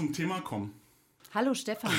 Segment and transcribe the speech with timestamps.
[0.00, 0.74] jetzt zum Thema kommen.
[1.32, 1.92] Hallo Stefan.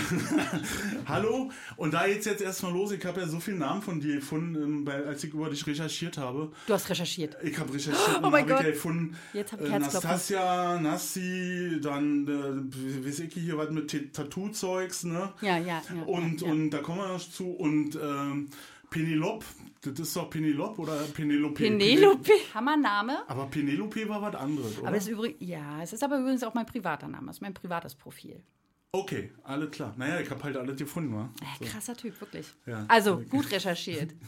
[1.08, 2.92] Hallo, und da geht's jetzt erstmal los.
[2.92, 6.18] Ich habe ja so viele Namen von dir gefunden, ähm, als ich über dich recherchiert
[6.18, 6.52] habe.
[6.68, 7.38] Du hast recherchiert.
[7.42, 8.66] Ich habe recherchiert Oh und mein habe ich Gott.
[8.66, 9.18] ja gefunden.
[9.32, 9.80] Jetzt hab ich äh.
[9.80, 15.31] Nastasia, Nassi, dann äh, weiß ich hier was mit Tattoo-Zeugs, ne?
[15.40, 16.04] Ja, ja, ja.
[16.08, 16.52] Und, ja.
[16.52, 17.52] und da kommen wir noch zu.
[17.52, 18.50] Und ähm,
[18.90, 19.45] Penelope,
[19.81, 21.55] das ist doch Penelope oder Penelope?
[21.55, 22.31] Penelope.
[22.53, 23.27] Hammername.
[23.27, 24.88] Aber Penelope war was anderes, oder?
[24.88, 27.31] Aber es ist übrigens, ja, es ist aber übrigens auch mein privater Name.
[27.31, 28.44] Es ist mein privates Profil.
[28.91, 29.95] okay, alles klar.
[29.98, 31.30] Naja, ich habe halt alles gefunden, wa?
[31.59, 32.48] Äh, krasser Typ, wirklich.
[32.67, 32.86] Ja.
[32.88, 34.13] Also, gut recherchiert.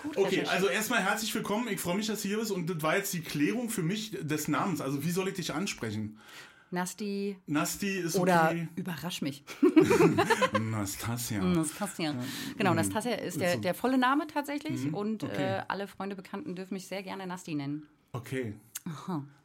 [0.00, 1.66] Gut Okay, also erstmal herzlich willkommen.
[1.66, 2.52] Ich freue mich, dass du hier bist.
[2.52, 4.80] Und das war jetzt die Klärung für mich des Namens.
[4.80, 6.20] Also, wie soll ich dich ansprechen?
[6.70, 8.68] Nasti Nasti ist oder okay.
[8.76, 9.42] überrasch mich.
[10.60, 11.42] Nastasia.
[11.42, 12.14] Nastasia.
[12.56, 14.92] Genau, Nastasia ist der, der volle Name tatsächlich.
[14.92, 15.28] Und Mhm.
[15.28, 15.58] okay.
[15.58, 17.86] äh, alle Freunde, Bekannten dürfen mich sehr gerne Nasti nennen.
[18.12, 18.54] Okay.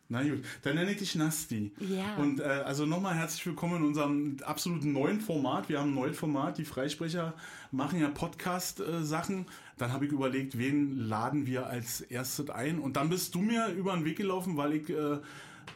[0.09, 1.71] Na gut, dann nenne ich dich Nasti.
[1.79, 2.15] Ja.
[2.17, 5.69] Und äh, also nochmal herzlich willkommen in unserem absoluten neuen Format.
[5.69, 6.57] Wir haben ein neues Format.
[6.57, 7.33] Die Freisprecher
[7.71, 9.45] machen ja Podcast-Sachen.
[9.77, 12.79] Dann habe ich überlegt, wen laden wir als erstes ein.
[12.79, 15.17] Und dann bist du mir über den Weg gelaufen, weil ich äh,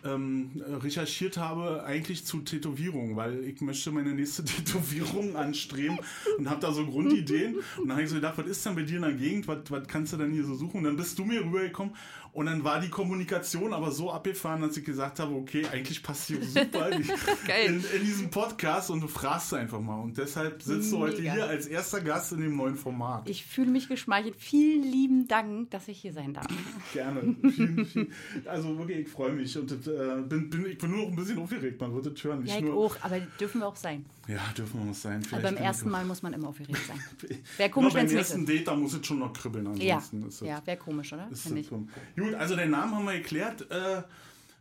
[0.05, 5.99] ähm, recherchiert habe eigentlich zu Tätowierungen, weil ich möchte meine nächste Tätowierung anstreben
[6.37, 7.55] und habe da so Grundideen.
[7.77, 9.47] Und dann habe ich so gedacht, was ist denn bei dir in der Gegend?
[9.47, 10.77] Was, was kannst du denn hier so suchen?
[10.77, 11.93] Und dann bist du mir rübergekommen
[12.37, 16.27] und dann war die Kommunikation aber so abgefahren, dass ich gesagt habe, okay, eigentlich passt
[16.27, 17.01] hier super in,
[17.95, 19.99] in, diesem Podcast und du fragst einfach mal.
[19.99, 21.33] Und deshalb sitzt du heute Mega.
[21.33, 23.27] hier als erster Gast in dem neuen Format.
[23.27, 24.35] Ich fühle mich geschmeichelt.
[24.37, 26.45] Vielen lieben Dank, dass ich hier sein darf.
[26.93, 27.35] Gerne.
[27.49, 28.13] Vielen, vielen,
[28.45, 31.15] also wirklich, ich freue mich und das, äh, bin, bin, ich bin nur noch ein
[31.15, 31.79] bisschen aufgeregt.
[31.79, 32.45] Man das hören.
[32.45, 34.05] Ja, ich nur, auch, aber dürfen wir auch sein.
[34.27, 35.21] Ja, dürfen wir uns sein.
[35.23, 36.99] Vielleicht beim ersten Mal muss man immer aufgeregt sein.
[37.57, 38.49] Wäre komisch, wenn beim es nicht ersten ist.
[38.49, 39.75] Date, da muss es schon noch kribbeln.
[39.77, 41.27] Ja, Ansonsten ist es- ja wäre komisch, oder?
[41.31, 41.69] ist ich.
[41.69, 41.89] dumm.
[42.17, 43.69] Gut, also den Namen haben wir geklärt.
[43.71, 44.03] Äh,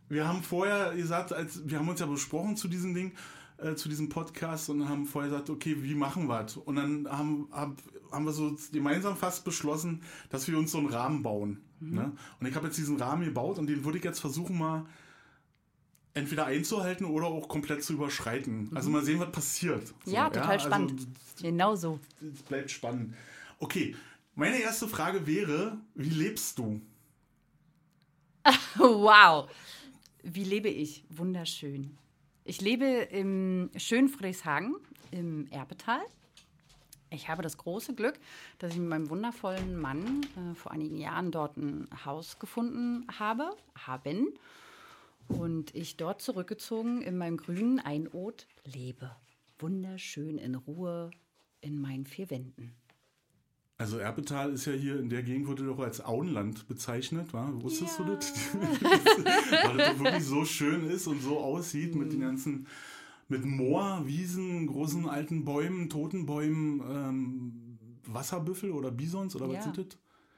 [0.09, 3.11] wir haben vorher gesagt, als, wir haben uns ja besprochen zu diesem Ding,
[3.57, 6.57] äh, zu diesem Podcast und haben vorher gesagt, okay, wie machen wir das?
[6.57, 7.75] Und dann haben, hab,
[8.11, 11.59] haben wir so gemeinsam fast beschlossen, dass wir uns so einen Rahmen bauen.
[11.79, 11.95] Mhm.
[11.95, 12.11] Ne?
[12.39, 14.85] Und ich habe jetzt diesen Rahmen gebaut und den würde ich jetzt versuchen mal
[16.17, 18.69] entweder einzuhalten oder auch komplett zu überschreiten.
[18.75, 19.87] Also mal sehen, was passiert.
[19.87, 20.13] So, Mhm.
[20.13, 21.07] Ja, total also spannend.
[21.41, 21.99] Genau so.
[22.33, 23.13] es bleibt spannend.
[23.59, 23.95] Okay,
[24.35, 26.81] meine erste Frage wäre, wie lebst du?
[28.77, 29.49] Wow.
[30.23, 31.03] Wie lebe ich?
[31.09, 31.97] Wunderschön.
[32.43, 34.75] Ich lebe im schönen Friedrichshagen
[35.11, 36.01] im Erbetal.
[37.09, 38.15] Ich habe das große Glück,
[38.59, 43.49] dass ich mit meinem wundervollen Mann äh, vor einigen Jahren dort ein Haus gefunden habe,
[43.85, 44.33] haben.
[45.27, 49.15] Und ich dort zurückgezogen in meinem grünen Einod lebe.
[49.59, 51.11] Wunderschön in Ruhe
[51.61, 52.75] in meinen vier Wänden.
[53.79, 57.51] Also Erbetal ist ja hier in der Gegend wurde doch als Auenland bezeichnet, wa?
[57.55, 58.15] Wusstest du Ja.
[58.15, 58.33] das?
[58.53, 62.11] Weil das wirklich so schön ist und so aussieht mit Mhm.
[62.11, 62.67] den ganzen,
[63.27, 69.61] mit Moor, Wiesen, großen alten Bäumen, toten Bäumen, ähm, Wasserbüffel oder Bisons oder was Ja.
[69.63, 69.85] sind das?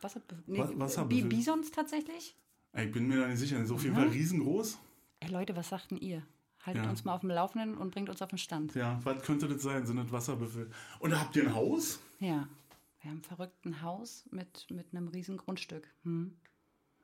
[0.02, 1.30] Wasser, Wa- nee, Wasserbüffel.
[1.30, 2.36] Bi- Bisons tatsächlich?
[2.78, 3.96] Ich bin mir da nicht sicher, ist auf jeden.
[3.96, 4.78] Fall riesengroß.
[5.22, 6.24] Ey Leute, was sagten ihr?
[6.66, 6.90] Haltet Ja.
[6.90, 8.76] uns mal auf dem Laufenden und bringt uns auf den Stand.
[8.76, 9.86] Ja, was könnte das sein?
[9.86, 10.70] Sind das Wasserbüffel?
[11.00, 12.00] Und habt ihr ein Haus?
[12.20, 12.48] Ja.
[13.02, 15.88] Wir haben ein verrückten Haus mit, mit einem riesen Grundstück.
[16.04, 16.36] Hm.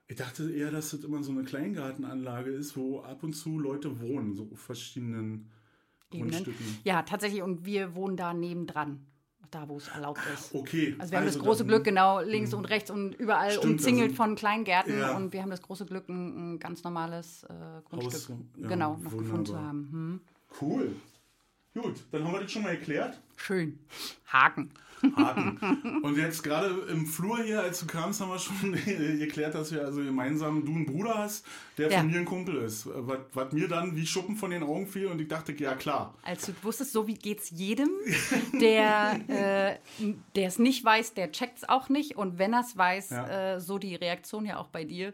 [0.08, 4.00] Ich dachte eher, dass das immer so eine Kleingartenanlage ist, wo ab und zu Leute
[4.02, 5.50] wohnen, so auf verschiedenen
[6.12, 6.32] Ebenen.
[6.32, 6.78] Grundstücken.
[6.84, 7.42] Ja, tatsächlich.
[7.42, 9.06] Und wir wohnen da nebendran.
[9.52, 10.54] Da, wo es erlaubt ist.
[10.54, 10.96] Okay.
[10.98, 14.12] Also wir haben das große dann- Glück, genau links und rechts und überall Stimmt, umzingelt
[14.12, 14.98] also- von Kleingärten.
[14.98, 15.16] Ja.
[15.16, 17.54] Und wir haben das große Glück, ein, ein ganz normales äh,
[17.90, 19.90] Grundstück ja, genau, noch gefunden zu haben.
[19.92, 20.22] Hm.
[20.62, 20.96] Cool.
[21.74, 23.20] Gut, dann haben wir das schon mal erklärt.
[23.36, 23.80] Schön.
[24.28, 24.72] Haken.
[25.16, 26.02] Haken.
[26.04, 28.72] Und jetzt gerade im Flur hier, als du kamst, haben wir schon
[29.20, 31.46] geklärt, dass wir also gemeinsam du einen Bruder hast,
[31.78, 32.00] der Ja.
[32.00, 32.88] von mir ein Kumpel ist.
[32.94, 36.14] Was, was mir dann wie Schuppen von den Augen fiel und ich dachte, ja klar.
[36.24, 37.90] Als du wusstest, so wie geht's jedem,
[38.62, 42.16] der äh, der es nicht weiß, der checkt es auch nicht.
[42.16, 43.56] Und wenn er es weiß, Ja.
[43.56, 45.14] äh, so die Reaktion ja auch bei dir.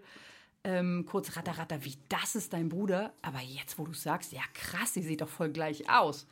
[0.64, 3.14] Ähm, kurz ratter, ratter, wie das ist dein Bruder.
[3.24, 6.28] Aber jetzt, wo du sagst, ja krass, sie sieht doch voll gleich aus.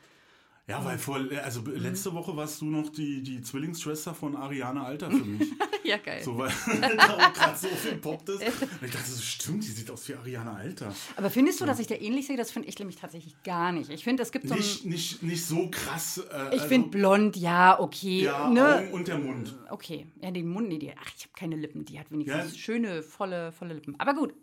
[0.70, 1.74] Ja, weil vor, also Mhm.
[1.76, 5.48] letzte Woche warst du noch die, die Zwillingsschwester von Ariane Alter für mich.
[5.84, 6.22] ja, geil.
[6.22, 6.50] So, weil
[6.96, 8.40] da gerade so viel poppt ist.
[8.42, 10.94] Und ich dachte, so stimmt, die sieht aus wie Ariane Alter.
[11.16, 12.36] Aber findest du, dass ich der ähnlich sehe?
[12.36, 13.90] Das finde ich nämlich tatsächlich gar nicht.
[13.90, 14.54] Ich finde, es gibt so.
[14.54, 16.18] Nicht, nicht, nicht so krass.
[16.18, 18.22] Äh, Ich also, finde blond, ja, okay.
[18.24, 18.76] Ja, ne?
[18.78, 19.58] Augen und der Mund.
[19.70, 21.84] Okay, ja, den Mund, nee, die, ach, ich habe keine Lippen.
[21.84, 22.58] Die hat wenigstens Ja.
[22.58, 23.94] schöne, volle, volle Lippen.
[23.98, 24.34] Aber gut,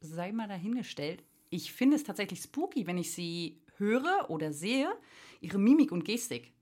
[0.00, 1.22] sei mal dahingestellt.
[1.50, 4.90] Ich finde es tatsächlich spooky, wenn ich sie höre oder sehe,
[5.40, 6.52] ihre Mimik und Gestik.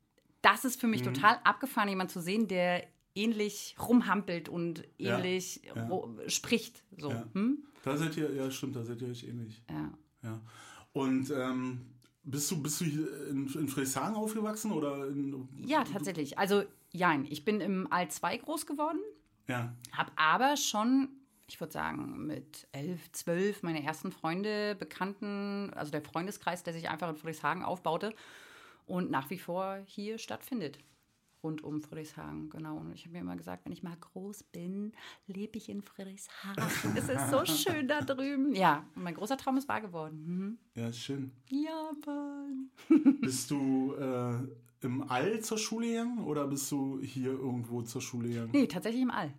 [0.40, 1.14] Das ist für mich Mhm.
[1.14, 5.86] total abgefahren, jemand zu sehen, der ähnlich rumhampelt und Ja, ähnlich ja.
[5.88, 6.82] ro- spricht.
[6.96, 7.10] So.
[7.10, 7.26] Ja.
[7.34, 7.64] Hm?
[7.82, 9.62] Da seid ihr, ja stimmt, da seid ihr euch ähnlich.
[9.70, 9.92] Ja.
[10.22, 10.40] Ja.
[10.92, 11.80] Und ähm,
[12.24, 16.38] bist du, bist du in, in Friedrichshagen aufgewachsen oder in, Ja, tatsächlich.
[16.38, 17.24] Also, jein.
[17.28, 19.00] Ich bin im All 2 groß geworden,
[19.48, 19.74] Ja.
[19.92, 21.08] habe aber schon,
[21.46, 26.88] ich würde sagen, mit elf, zwölf meine ersten Freunde, Bekannten, also der Freundeskreis, der sich
[26.88, 28.14] einfach in Friedrichshagen aufbaute
[28.86, 30.78] und nach wie vor hier stattfindet.
[31.42, 32.76] Rund um Friedrichshagen, genau.
[32.76, 34.92] Und ich habe mir immer gesagt, wenn ich mal groß bin,
[35.26, 36.64] lebe ich in Friedrichshagen.
[36.94, 38.54] Es ist so schön da drüben.
[38.54, 40.58] Ja, mein großer Traum ist wahr geworden.
[40.76, 41.32] Ja, ist schön.
[41.50, 41.64] Mhm.
[41.64, 42.70] Japan.
[43.20, 48.28] Bist du äh, im All zur Schule gegangen oder bist du hier irgendwo zur Schule
[48.28, 48.50] gegangen?
[48.52, 49.32] Nee, tatsächlich im All.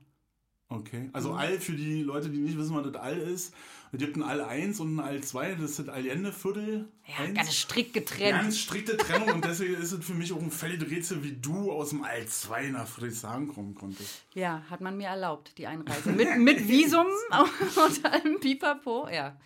[0.74, 1.10] Okay.
[1.14, 3.54] Also All für die Leute, die nicht wissen, was das All ist.
[3.92, 5.54] Es gibt ein All 1 und ein All 2.
[5.54, 6.88] Das ist das Allende-Viertel.
[7.08, 7.38] Ja, eins.
[7.38, 8.32] ganz strikt getrennt.
[8.42, 11.72] Ganz strikte Trennung und deswegen ist es für mich auch ein völliges Rätsel, wie du
[11.72, 14.26] aus dem All 2 nach Friedrichshagen kommen konntest.
[14.34, 16.12] Ja, hat man mir erlaubt, die Einreise.
[16.12, 17.06] Mit, mit Visum
[17.86, 19.08] und allem Pipapo.
[19.10, 19.38] Ja,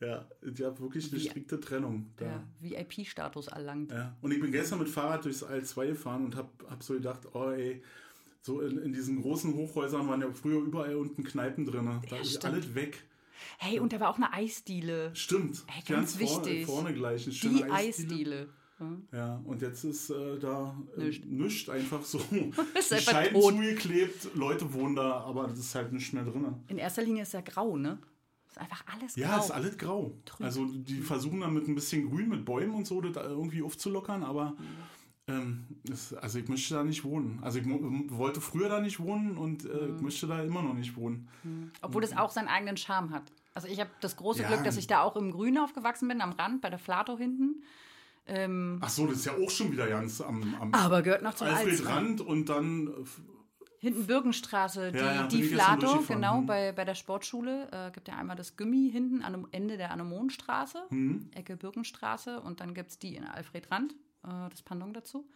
[0.00, 2.26] Ja, ich habe wirklich eine strikte Trennung da.
[2.26, 3.90] ja VIP-Status erlangt.
[3.92, 4.16] Ja.
[4.20, 7.20] Und ich bin gestern mit Fahrrad durchs All 2 gefahren und habe hab so gedacht,
[7.32, 7.82] oh ey,
[8.42, 11.88] so in, in diesen großen Hochhäusern waren ja früher überall unten Kneipen drin.
[12.10, 12.44] Da ist stimmt.
[12.44, 13.02] alles weg.
[13.58, 15.10] Hey, und da war auch eine Eisdiele.
[15.14, 15.64] Stimmt.
[15.66, 16.66] Ey, ganz vorne, wichtig.
[16.66, 17.24] vorne gleich.
[17.24, 18.10] Eine schöne Die Eisdiele.
[18.10, 18.48] Eisdiele.
[19.12, 21.24] Ja, und jetzt ist äh, da äh, Nischt.
[21.26, 22.18] nichts einfach so.
[22.76, 23.52] Ist Die einfach Scheiben tot.
[23.54, 26.52] zugeklebt, Leute wohnen da, aber das ist halt nichts mehr drin.
[26.66, 27.98] In erster Linie ist ja grau, ne?
[28.48, 29.44] Ist einfach alles Ja, grau.
[29.44, 30.12] ist alles grau.
[30.40, 34.24] Also die versuchen dann mit ein bisschen Grün, mit Bäumen und so, das irgendwie aufzulockern,
[34.24, 34.56] aber
[35.28, 37.38] ähm, das, also ich möchte da nicht wohnen.
[37.42, 37.78] Also ich mo-
[38.08, 39.96] wollte früher da nicht wohnen und äh, Mhm.
[39.96, 41.28] ich möchte da immer noch nicht wohnen.
[41.80, 43.22] Obwohl es auch seinen eigenen Charme hat.
[43.54, 44.48] Also ich habe das große Ja.
[44.48, 47.62] Glück, dass ich da auch im Grün aufgewachsen bin, am Rand, bei der Flato hinten.
[48.26, 51.34] Ähm, Ach so, das ist ja auch schon wieder ganz am, am aber gehört noch
[51.34, 51.96] zum Alfred Altsrand.
[51.96, 52.90] Rand und dann
[53.78, 56.46] Hinten Birkenstraße, die, Ja, ja, die Flato, genau, Hm.
[56.46, 57.68] bei, bei der Sportschule.
[57.72, 61.28] Äh, gibt ja einmal das Gummi hinten am Ende der Anemonenstraße, Hm.
[61.34, 62.40] Ecke Birkenstraße.
[62.40, 65.28] Und dann gibt es die in Alfred Rand, äh, das Pendant dazu.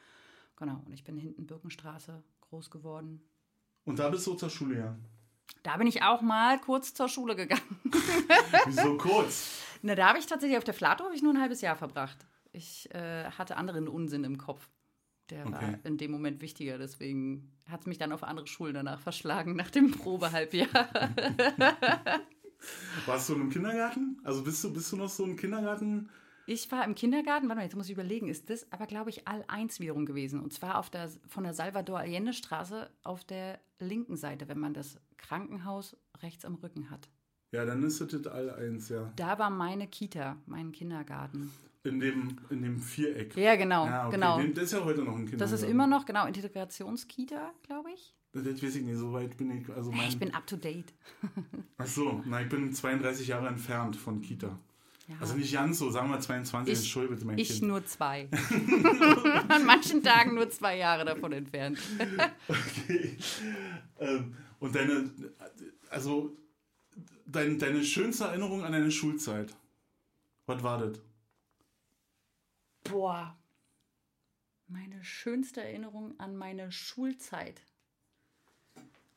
[0.57, 3.21] Genau, und ich bin hinten Birkenstraße groß geworden.
[3.85, 5.05] und da bist du zur Schule gegangen.
[5.63, 7.81] Da bin ich auch mal kurz zur Schule gegangen.
[8.67, 9.61] Wieso kurz?
[9.83, 12.25] Na, da habe ich tatsächlich auf der Flato habe ich nur ein halbes Jahr verbracht.
[12.53, 14.69] Ich äh, hatte anderen Unsinn im Kopf.
[15.31, 15.53] Der Okay.
[15.55, 19.57] war in dem Moment wichtiger, deswegen hat es mich dann auf andere Schulen danach verschlagen,
[19.57, 20.69] nach dem Probehalbjahr.
[23.07, 24.21] Warst du in einem Kindergarten?
[24.25, 26.09] Also bist du, bist du noch so ein Kindergarten?
[26.49, 29.27] Ich war im Kindergarten, warte mal, jetzt muss ich überlegen, ist das aber, glaube ich,
[29.27, 30.41] all eins wiederum gewesen.
[30.41, 34.73] Und zwar auf der, von der Salvador Allende Straße auf der linken Seite, wenn man
[34.73, 37.09] das Krankenhaus rechts am Rücken hat.
[37.51, 39.13] Ja, dann ist es das all eins, ja.
[39.17, 41.51] Da war meine Kita, mein Kindergarten.
[41.83, 43.37] In dem, in dem Viereck.
[43.37, 44.17] Ja, genau, Ja, okay.
[44.17, 44.41] genau.
[44.55, 45.39] Das ist ja heute noch ein Kindergarten.
[45.39, 48.15] Das ist immer noch, genau, Integrationskita, glaube ich.
[48.33, 49.69] Das weiß ich nicht, so weit bin ich.
[49.71, 50.93] Also mein, Ich bin up to date.
[51.79, 54.59] Ach so, na, ich bin 32 Jahre entfernt von Kita.
[55.09, 55.15] Ja.
[55.21, 57.63] Also nicht ganz so, sagen wir 22, Ich- entschuldige bitte mein Ich Kind.
[57.63, 58.29] nur zwei.
[59.49, 61.79] An manchen Tagen nur zwei Jahre davon entfernt.
[62.49, 63.17] Okay.
[64.01, 65.11] Ähm, und deine,
[65.91, 66.37] also
[67.27, 69.55] dein, deine schönste Erinnerung an deine Schulzeit,
[70.47, 70.99] was war das?
[72.85, 73.37] Boah.
[74.69, 77.61] Meine schönste Erinnerung an meine Schulzeit.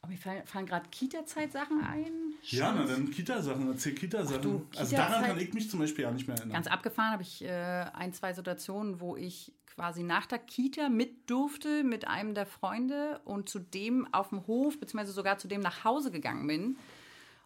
[0.04, 2.29] Oh, mir fallen, fallen gerade Kita-Zeit-Sachen ein.
[2.44, 4.42] Ja, na dann Kita-Sachen, erzähl Kita-Sachen.
[4.42, 6.54] du, also daran kann ich mich zum Beispiel ja nicht mehr erinnern.
[6.54, 7.50] Ganz abgefahren habe ich äh,
[7.94, 13.22] ein, zwei Situationen, wo ich quasi nach der Kita mit durfte mit einem der Freunde
[13.26, 16.78] und zu dem auf dem Hof, beziehungsweise sogar zu dem nach Hause gegangen bin.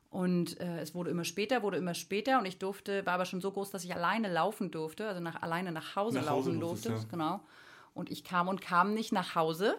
[0.09, 3.41] Und äh, es wurde immer später, wurde immer später und ich durfte, war aber schon
[3.41, 6.59] so groß, dass ich alleine laufen durfte, also nach, alleine nach Hause Nach Hause laufen
[6.59, 7.05] durftest, durfte.
[7.07, 7.11] ja.
[7.11, 7.39] Genau.
[7.95, 9.75] Und ich kam und kam nicht nach Hause.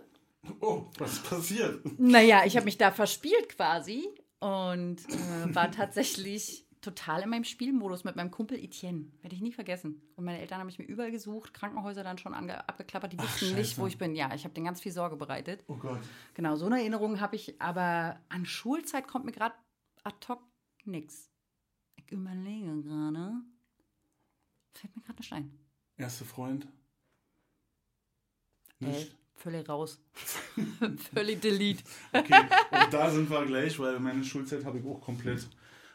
[0.60, 1.80] Oh, was passiert?
[1.98, 4.08] Naja, ich habe mich da verspielt quasi
[4.44, 9.06] und äh, war tatsächlich total in meinem Spielmodus mit meinem Kumpel Etienne.
[9.22, 10.02] Werde ich nie vergessen.
[10.16, 13.14] Und meine Eltern haben mich mir überall gesucht, Krankenhäuser dann schon abgeklappert.
[13.14, 14.14] Die wussten nicht, wo ich bin.
[14.14, 15.64] Ja, ich habe denen ganz viel Sorge bereitet.
[15.66, 16.00] Oh Gott.
[16.34, 19.54] Genau, so eine Erinnerung habe ich, aber an Schulzeit kommt mir gerade
[20.02, 20.42] ad hoc
[20.84, 21.30] nichts.
[21.96, 23.32] Ich überlege gerade.
[24.74, 25.58] Fällt mir gerade ein Stein.
[25.96, 26.68] Erster Freund?
[28.78, 29.16] Nicht?
[29.36, 30.00] Völlig raus.
[31.14, 31.82] völlig delete.
[32.12, 35.48] Okay, und da sind wir gleich, weil meine Schulzeit habe ich auch komplett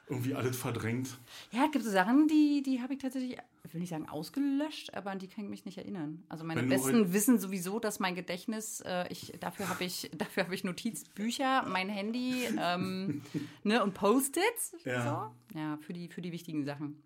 [0.09, 1.17] irgendwie alles verdrängt.
[1.51, 4.93] Ja, es gibt so Sachen, die, die habe ich tatsächlich, ich will nicht sagen ausgelöscht,
[4.95, 6.23] aber an die kann ich mich nicht erinnern.
[6.29, 10.45] Also meine Wenn Besten wissen sowieso, dass mein Gedächtnis, äh, ich, dafür habe ich, dafür
[10.45, 13.21] habe ich Notizbücher, mein Handy ähm,
[13.63, 14.75] ne, und Post-its.
[14.83, 15.33] Ja.
[15.51, 15.59] So.
[15.59, 17.03] ja für, die, für die wichtigen Sachen.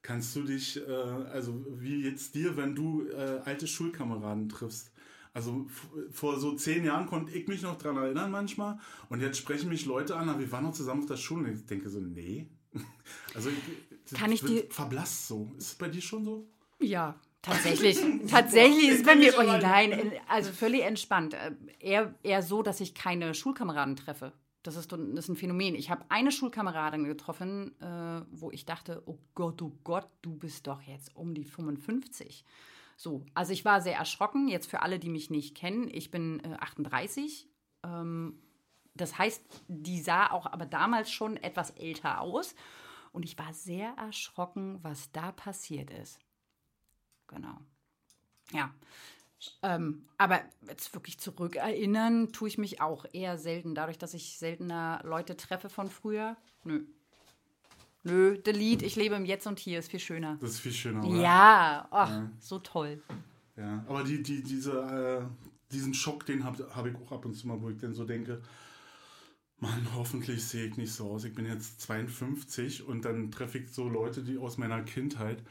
[0.00, 4.90] Kannst du dich, äh, also wie jetzt dir, wenn du äh, alte Schulkameraden triffst?
[5.38, 5.66] Also
[6.10, 9.86] vor so zehn Jahren konnte ich mich noch dran erinnern manchmal und jetzt sprechen mich
[9.86, 12.48] Leute an, aber wir waren noch zusammen auf der Schule und ich denke so, nee.
[13.36, 15.52] Also ich, Kann ich dir- verblasst so.
[15.56, 16.48] Ist es bei dir schon so?
[16.80, 17.98] Ja, tatsächlich.
[18.28, 19.32] tatsächlich ist bei mir.
[19.38, 21.34] Oh, nein, also völlig entspannt.
[21.34, 24.32] Äh, Eher, eher so, dass ich keine Schulkameraden treffe.
[24.64, 25.76] Das ist, das ist ein Phänomen.
[25.76, 30.66] Ich habe eine Schulkameradin getroffen, äh, wo ich dachte, oh Gott, oh Gott, du bist
[30.66, 32.44] doch jetzt um die 55.
[32.98, 34.48] So, also ich war sehr erschrocken.
[34.48, 37.48] Jetzt für alle, die mich nicht kennen, ich bin äh, 38.
[37.84, 38.42] Ähm,
[38.94, 42.56] das heißt, die sah auch aber damals schon etwas älter aus.
[43.12, 46.18] Und ich war sehr erschrocken, was da passiert ist.
[47.28, 47.56] Genau.
[48.50, 48.74] Ja.
[49.62, 53.76] Ähm, aber jetzt wirklich zurückerinnern tue ich mich auch eher selten.
[53.76, 56.36] Dadurch, dass ich seltener Leute treffe von früher.
[56.64, 56.84] Nö.
[58.04, 60.38] Nö, delete, ich lebe im Jetzt und Hier, ist viel schöner.
[60.40, 61.20] Das ist viel schöner, oder?
[61.20, 63.02] Ja, ach, so toll.
[63.56, 67.34] Ja, aber die, die, diese, äh, diesen Schock, den habe hab ich auch ab und
[67.34, 68.40] zu mal, wo ich dann so denke,
[69.60, 71.24] Mann, hoffentlich sehe ich nicht so aus.
[71.24, 75.42] Ich bin jetzt 52 und dann treffe ich so Leute, die aus meiner Kindheit.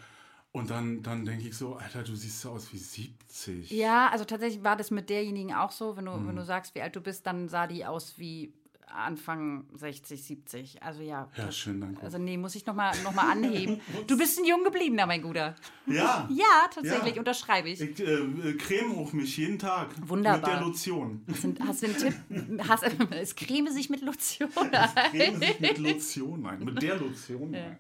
[0.53, 3.69] Und dann, dann denke ich so, Alter, du siehst so aus wie 70.
[3.69, 5.97] Ja, also tatsächlich war das mit derjenigen auch so.
[5.97, 8.53] Wenn du, wenn du sagst, wie alt du bist, dann sah die aus wie
[8.87, 10.81] Anfang 60, 70.
[10.83, 11.29] Also ja.
[11.37, 12.01] Ja, schön, danke.
[12.01, 13.79] Also nee, muss ich nochmal noch mal anheben.
[14.07, 15.55] Du bist ein jung gebliebener, mein Guter.
[15.85, 16.27] ja.
[16.37, 17.19] Ja, tatsächlich, Ja.
[17.19, 17.81] unterschreibe ich.
[17.81, 19.89] Ich äh, creme auf mich jeden Tag.
[20.07, 20.37] Wunderbar.
[20.37, 21.21] Mit der Lotion.
[21.29, 22.67] Hast du, hast du einen Tipp?
[22.67, 26.63] Hast, es creme sich mit Lotion Creme sich mit Lotion ein.
[26.63, 27.77] Mit der Lotion ein.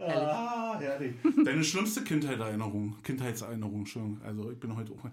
[0.00, 1.14] Ah, herrlich.
[1.44, 4.20] Deine schlimmste Kindheitserinnerung, Kindheitserinnerung, Entschuldigung.
[4.24, 5.04] Also ich bin heute auch.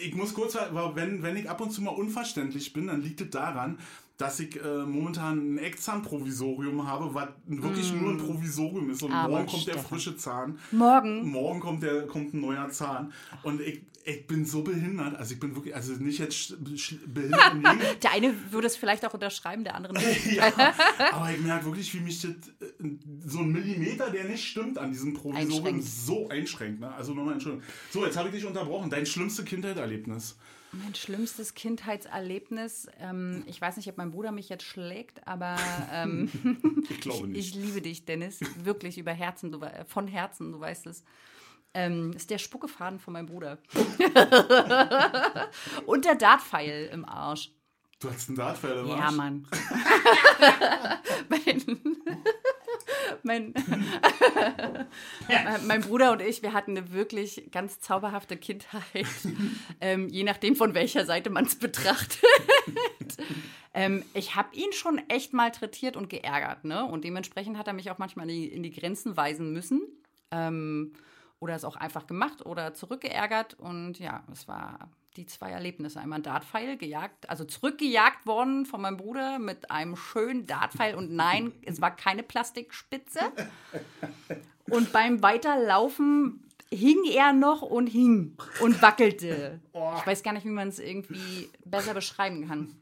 [0.00, 0.56] Ich muss kurz,
[0.94, 3.78] wenn, wenn ich ab und zu mal unverständlich bin, dann liegt es daran,
[4.22, 9.02] dass ich äh, momentan ein Exam-Provisorium habe, was wirklich nur ein Provisorium ist.
[9.02, 9.14] Und Mm.
[9.14, 9.88] Aber morgen kommt der Stefan.
[9.88, 10.58] frische Zahn.
[10.70, 11.28] Morgen?
[11.28, 13.12] Morgen kommt, der, kommt ein neuer Zahn.
[13.42, 15.16] Und ich, ich bin so behindert.
[15.16, 16.54] Also ich bin wirklich, also nicht jetzt
[17.14, 20.26] behindert Leben, Der eine würde es vielleicht auch unterschreiben, der andere nicht.
[20.36, 20.52] ja,
[21.12, 22.88] aber ich merke wirklich, wie mich das, äh,
[23.26, 25.84] so ein Millimeter, der nicht stimmt an diesem Provisorium, Einschränkt.
[25.84, 26.80] so einschränkt.
[26.80, 26.92] Ne?
[26.94, 27.66] Also nochmal Entschuldigung.
[27.90, 28.88] So, jetzt habe ich dich unterbrochen.
[28.88, 30.36] Dein schlimmste Kindheitserlebnis.
[30.72, 35.56] Mein schlimmstes Kindheitserlebnis, ähm, ich weiß nicht, ob mein Bruder mich jetzt schlägt, aber
[35.92, 36.30] ähm,
[36.88, 37.48] Ich glaube nicht.
[37.48, 38.40] ich liebe dich, Dennis.
[38.64, 41.04] Wirklich über Herzen, du, von Herzen, du weißt es.
[41.74, 43.58] Ähm, ist der Spuckefaden von meinem Bruder.
[45.86, 47.50] Und der Dartpfeil im Arsch.
[48.00, 49.14] du hast einen Dartpfeil im Ja, Arsch.
[49.16, 49.46] Mann.
[51.28, 51.62] mein,
[53.24, 53.54] mein,
[55.66, 59.06] mein Bruder und ich, wir hatten eine wirklich ganz zauberhafte Kindheit,
[59.80, 62.18] ähm, je nachdem, von welcher Seite man es betrachtet.
[63.74, 66.84] ähm, ich habe ihn schon echt malträtiert und geärgert, ne?
[66.84, 69.82] Und dementsprechend hat er mich auch manchmal in die, in die Grenzen weisen müssen.
[70.30, 70.92] Ähm,
[71.40, 73.54] oder es auch einfach gemacht oder zurückgeärgert.
[73.54, 76.00] Und ja, es war die zwei Erlebnisse.
[76.00, 80.94] Einmal ein Dartpfeil gejagt, also zurückgejagt worden von meinem Bruder mit einem schönen Dartpfeil.
[80.94, 83.20] Und nein, es war keine Plastikspitze.
[84.70, 89.60] Und beim Weiterlaufen hing er noch und hing und wackelte.
[89.72, 92.74] Ich weiß gar nicht, wie man es irgendwie besser beschreiben kann.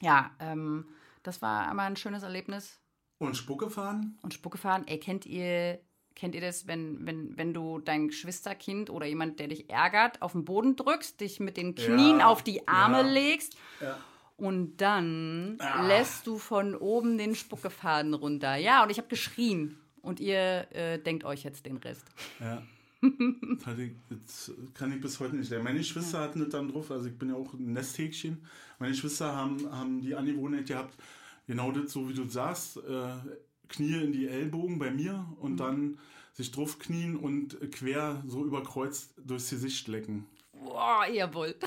[0.00, 0.86] Ja, ähm,
[1.22, 2.80] das war einmal ein schönes Erlebnis.
[3.18, 4.18] Und Spucke fahren?
[4.22, 5.80] Und Spucke fahren, ey, kennt ihr,
[6.18, 10.32] kennt ihr das, wenn, wenn, wenn du dein Geschwisterkind oder jemand, der dich ärgert, auf
[10.32, 13.08] den Boden drückst, dich mit den Knien Ja, auf die Arme ja.
[13.08, 13.96] legst Ja.
[14.36, 15.86] und dann Ah.
[15.86, 18.56] lässt du von oben den Spuckefaden runter.
[18.56, 19.78] Ja, und ich habe geschrien.
[20.02, 22.04] Und ihr äh, denkt euch jetzt den Rest.
[22.40, 22.62] Ja.
[24.26, 25.64] Das, kann ich bis heute nicht lernen.
[25.64, 28.38] Meine Geschwister hatten das dann drauf, also ich bin ja auch ein Nesthäkchen.
[28.78, 30.94] Meine Geschwister haben, haben die Angewohnheit gehabt,
[31.46, 32.80] genau das, so wie du sagst, äh,
[33.68, 35.98] Knie in die Ellbogen bei mir und dann
[36.32, 40.26] sich drauf knien und quer so überkreuzt durchs Gesicht lecken.
[40.52, 41.54] Boah, jawohl.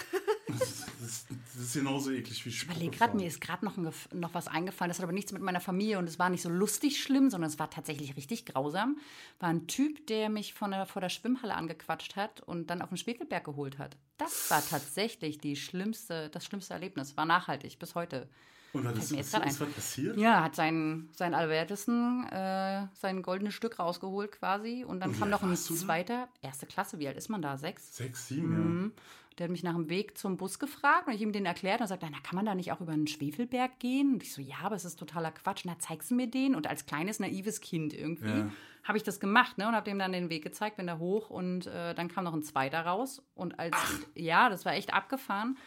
[0.52, 0.70] Das
[1.10, 3.90] ist, das ist genauso eklig wie Ich Spucke überlege gerade, mir ist gerade noch, ein
[4.14, 4.90] noch was eingefallen.
[4.90, 7.50] Das hat aber nichts mit meiner Familie und es war nicht so lustig schlimm, sondern
[7.50, 9.00] es war tatsächlich richtig grausam.
[9.40, 12.90] War ein Typ, der mich von der, vor der Schwimmhalle angequatscht hat und dann auf
[12.90, 13.96] den Spiegelberg geholt hat.
[14.18, 17.16] Das war tatsächlich die schlimmste, das schlimmste Erlebnis.
[17.16, 18.28] War nachhaltig bis heute.
[18.74, 20.18] Und was ist, grad ist was passiert?
[20.18, 24.86] Ja, hat sein, sein Allwertesten, äh, sein goldenes Stück rausgeholt quasi.
[24.88, 27.58] Und dann Und kam noch ein zweiter, erste Klasse, wie alt ist man da?
[27.58, 27.96] Sechs?
[27.98, 28.50] Sechs, sieben,
[28.84, 28.92] Mhm.
[29.38, 31.86] Der hat mich nach dem Weg zum Bus gefragt und ich ihm den erklärt und
[31.86, 34.14] er sagt, na, kann man da nicht auch über einen Schwefelberg gehen?
[34.16, 35.62] Und ich so, ja, aber es ist totaler Quatsch.
[35.64, 36.54] Na, zeigst du mir den?
[36.54, 38.52] Und als kleines, naives Kind irgendwie Ja.
[38.84, 39.68] habe ich das gemacht ne?
[39.70, 42.34] und habe dem dann den Weg gezeigt, bin da hoch und äh, dann kam noch
[42.34, 43.24] ein zweiter raus.
[43.34, 43.76] Und als,
[44.16, 45.58] ja, das war echt abgefahren.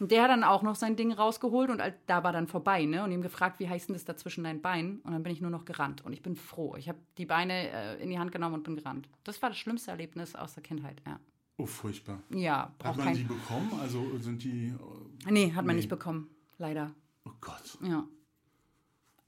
[0.00, 3.04] Und der hat dann auch noch sein Ding rausgeholt und da war dann vorbei, ne?
[3.04, 5.00] Und ihm gefragt, wie heißt denn das da zwischen deinen Beinen?
[5.00, 6.04] Und dann bin ich nur noch gerannt.
[6.04, 6.74] Und ich bin froh.
[6.76, 9.08] Ich habe die Beine äh, in die Hand genommen und bin gerannt.
[9.22, 11.20] Das war das schlimmste Erlebnis aus der Kindheit, ja.
[11.56, 12.18] Oh, furchtbar.
[12.30, 13.16] Ja, Hat braucht man kein.
[13.16, 13.70] die bekommen?
[13.80, 14.68] Also sind die.
[15.26, 15.82] äh, Nee, hat man Nee.
[15.82, 16.28] nicht bekommen.
[16.58, 16.92] Leider.
[17.24, 17.78] Oh Gott.
[17.82, 18.04] Ja.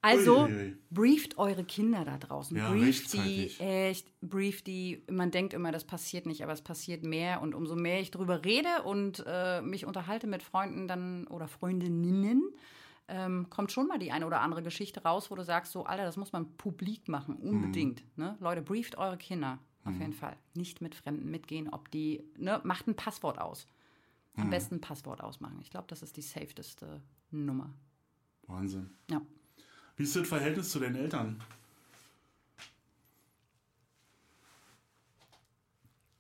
[0.06, 0.76] Also Uiuiui.
[0.90, 2.56] brieft eure Kinder da draußen.
[2.56, 5.02] Ja, brieft die echt, brieft die.
[5.10, 7.42] Man denkt immer, das passiert nicht, aber es passiert mehr.
[7.42, 12.42] Und umso mehr ich drüber rede und äh, mich unterhalte mit Freunden dann oder Freundinnen,
[13.08, 16.04] ähm, kommt schon mal die eine oder andere Geschichte raus, wo du sagst, so, Alter,
[16.04, 18.02] das muss man publik machen, unbedingt.
[18.16, 18.24] Mhm.
[18.24, 18.36] Ne?
[18.40, 19.58] Leute, brieft eure Kinder.
[19.86, 20.36] Auf jeden Fall.
[20.54, 23.68] Nicht mit Fremden mitgehen, ob die, ne, macht ein Passwort aus.
[24.34, 24.42] Mhm.
[24.42, 25.58] Am besten ein Passwort ausmachen.
[25.62, 27.72] Ich glaube, das ist die safeteste Nummer.
[28.48, 28.90] Wahnsinn.
[29.10, 29.22] Ja.
[29.96, 31.40] Wie ist das Verhältnis zu deinen Eltern?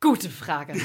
[0.00, 0.74] Gute Frage.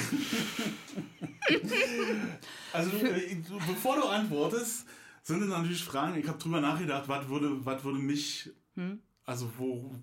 [2.73, 4.85] Also, äh, du- bevor du antwortest,
[5.23, 6.17] sind es natürlich Fragen.
[6.17, 8.99] Ich habe drüber nachgedacht, was würde, was würde mich, Hm?
[9.25, 9.93] also wo,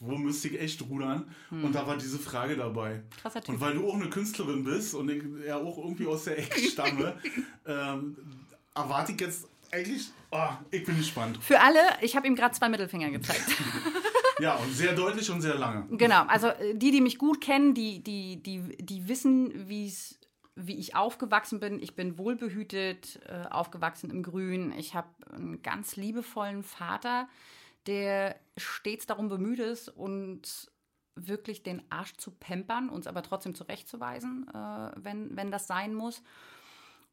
[0.00, 1.30] wo müsste ich echt rudern?
[1.50, 1.62] Hm.
[1.64, 3.04] Und da war diese Frage dabei.
[3.22, 3.54] Krasser Typ.
[3.54, 6.58] Und weil du auch eine Künstlerin bist und ich ja auch irgendwie aus der Ecke
[6.60, 7.16] stamme,
[7.66, 8.16] ähm,
[8.74, 11.38] erwarte ich jetzt eigentlich, oh, ich bin gespannt.
[11.40, 13.46] Für alle, ich habe ihm gerade zwei Mittelfinger gezeigt.
[14.38, 15.86] Ja, und sehr deutlich und sehr lange.
[15.96, 20.18] genau, also äh, die, die mich gut kennen, die, die, die, die wissen, wie's,
[20.54, 21.80] wie ich aufgewachsen bin.
[21.80, 24.72] Ich bin wohlbehütet, äh, aufgewachsen im Grün.
[24.76, 27.28] Ich habe einen ganz liebevollen Vater,
[27.86, 30.70] der stets darum bemüht ist und
[31.14, 36.22] wirklich den Arsch zu pampern, uns aber trotzdem zurechtzuweisen, äh, wenn, wenn das sein muss.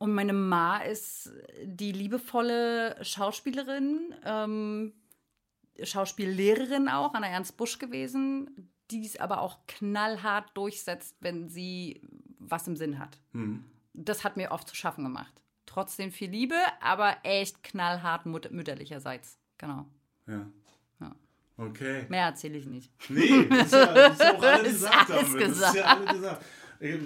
[0.03, 1.31] Und meine Ma ist
[1.63, 4.91] die liebevolle Schauspielerin, ähm,
[5.81, 12.01] Schauspiellehrerin auch an der Ernst Busch gewesen, die es aber auch knallhart durchsetzt, wenn sie
[12.37, 13.17] was im Sinn hat.
[13.31, 13.63] Hm.
[13.93, 15.41] Das hat mir oft zu schaffen gemacht.
[15.65, 19.39] Trotzdem viel Liebe, aber echt knallhart mut mütterlicherseits.
[19.57, 19.85] Genau.
[20.27, 20.45] Ja.
[20.99, 21.15] Ja.
[21.55, 22.07] Okay.
[22.09, 22.91] Mehr erzähle ich nicht.
[23.07, 25.41] Nee, das ist ja, das ist ja auch alles Ist gesagt alles damit.
[25.41, 25.87] Das ist ja gesagt.
[25.87, 26.45] alles gesagt.
[26.79, 26.97] Äh,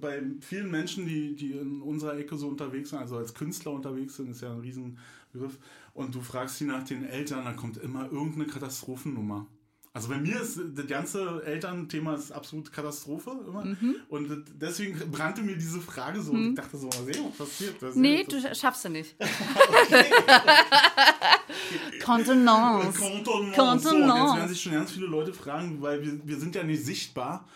[0.00, 4.16] Bei vielen Menschen, die, die in unserer Ecke so unterwegs sind, also als Künstler unterwegs
[4.16, 5.58] sind, ist ja ein Riesenbegriff.
[5.94, 9.46] Und du fragst sie nach den Eltern, dann kommt immer irgendeine Katastrophennummer.
[9.92, 13.64] Also bei mir ist das ganze Elternthema ist absolut Katastrophe immer.
[13.64, 13.96] Mhm.
[14.08, 16.30] Und deswegen brannte mir diese Frage so.
[16.30, 17.74] Und ich dachte so, mal sehen, was passiert.
[17.82, 19.16] Was Nee, das- du schaffst du nicht.
[22.04, 22.98] Kontenance.
[23.00, 23.82] Kontenance.
[23.88, 26.62] So, und jetzt werden sich schon ganz viele Leute fragen, weil wir, wir sind ja
[26.62, 27.46] nicht sichtbar.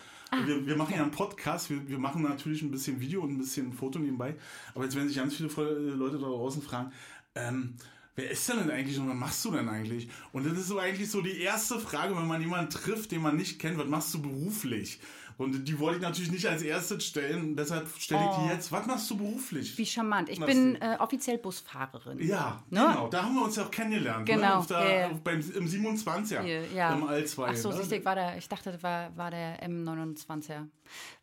[0.45, 3.37] Wir, wir machen ja einen Podcast, wir, wir machen natürlich ein bisschen Video und ein
[3.37, 4.35] bisschen Foto nebenbei.
[4.73, 6.91] Aber jetzt werden sich ganz viele Voll- Leute da draußen fragen,
[7.35, 7.75] ähm,
[8.15, 10.09] wer ist denn, denn eigentlich und was machst du denn eigentlich?
[10.31, 13.35] Und das ist so eigentlich so die erste Frage, wenn man jemanden trifft, den man
[13.35, 14.99] nicht kennt, was machst du beruflich?
[15.37, 18.53] Und die wollte ich natürlich nicht als erstes stellen, deshalb stelle ich die Oh.
[18.53, 18.71] jetzt.
[18.71, 19.77] Was machst du beruflich?
[19.77, 20.29] Wie charmant.
[20.29, 22.19] Ich Was bin äh, offiziell Busfahrerin.
[22.25, 22.79] Ja, Ne?
[22.79, 23.07] genau.
[23.09, 24.27] Da haben wir uns ja auch kennengelernt.
[24.27, 24.35] Ne?
[24.35, 25.09] Genau, ja, ja.
[25.09, 26.41] auf beim, Im 27er.
[26.41, 26.93] Hier, ja.
[26.93, 27.47] Im All 2.
[27.49, 27.83] Ach so, ne?
[27.85, 30.67] du, war der, ich dachte, das war, war der M29er.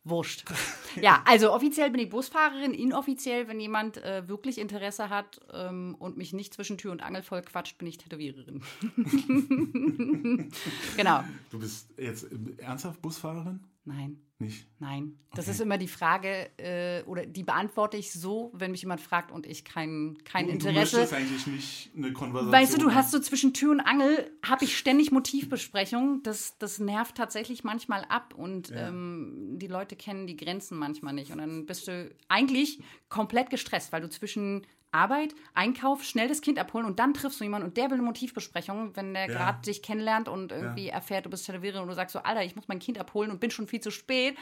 [0.04, 0.44] Wurscht.
[1.00, 6.16] ja, also offiziell bin ich Busfahrerin, inoffiziell, wenn jemand äh, wirklich Interesse hat ähm, und
[6.16, 8.62] mich nicht zwischen Tür und Angel voll quatscht, bin ich Tätowiererin.
[10.96, 11.22] genau.
[11.50, 12.26] Du bist jetzt
[12.58, 13.60] ernsthaft Busfahrerin?
[13.84, 14.18] Nein.
[14.38, 14.66] Nicht.
[14.80, 15.52] Nein, das Okay.
[15.52, 19.46] ist immer die Frage, äh, oder die beantworte ich so, wenn mich jemand fragt und
[19.46, 20.96] ich kein, kein Und Du Interesse.
[20.96, 22.52] möchtest eigentlich nicht eine Konversation.
[22.52, 26.24] Weißt du, du hast so zwischen Tür und Angel, habe ich ständig Motivbesprechungen.
[26.24, 28.88] Das, das nervt tatsächlich manchmal ab und Ja.
[28.88, 31.30] ähm, die Leute kennen die Grenzen manchmal nicht.
[31.30, 36.58] Und dann bist du eigentlich komplett gestresst, weil du zwischen Arbeit, Einkauf, schnell das Kind
[36.58, 39.32] abholen und dann triffst du jemanden und der will eine Motivbesprechung, wenn der Ja.
[39.38, 42.54] gerade dich kennenlernt und irgendwie erfährt, du bist Tätowiererin und du sagst so, Alter, ich
[42.56, 44.36] muss mein Kind abholen und bin schon viel zu spät.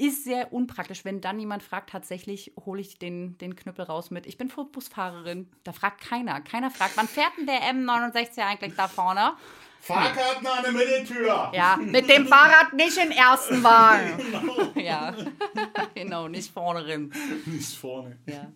[0.00, 4.26] Ist sehr unpraktisch, wenn dann jemand fragt, tatsächlich hole ich den, den Knüppel raus mit.
[4.26, 5.50] Ich bin Busfahrerin.
[5.64, 6.40] Da fragt keiner.
[6.40, 9.32] Keiner fragt, wann fährt denn der M69 eigentlich da vorne?
[9.80, 11.50] Fahrkarten an der Mitteltür!
[11.52, 14.18] Ja, mit dem Fahrrad nicht im ersten Wagen.
[14.30, 14.72] Genau.
[14.80, 15.14] Ja,
[15.94, 17.12] genau, nicht vorne drin.
[17.46, 18.18] Nicht vorne.
[18.26, 18.52] Ja.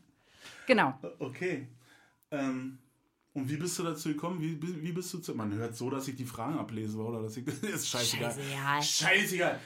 [0.66, 0.98] Genau.
[1.18, 1.68] Okay.
[2.30, 2.78] Ähm,
[3.34, 4.40] und wie bist du dazu gekommen?
[4.40, 5.34] Wie, wie bist du zu.
[5.34, 7.22] Man hört so, dass ich die Fragen ablese, oder?
[7.22, 8.32] Dass ich, ist scheißegal.
[8.32, 8.82] Scheißegal.
[8.82, 9.60] Scheißegal.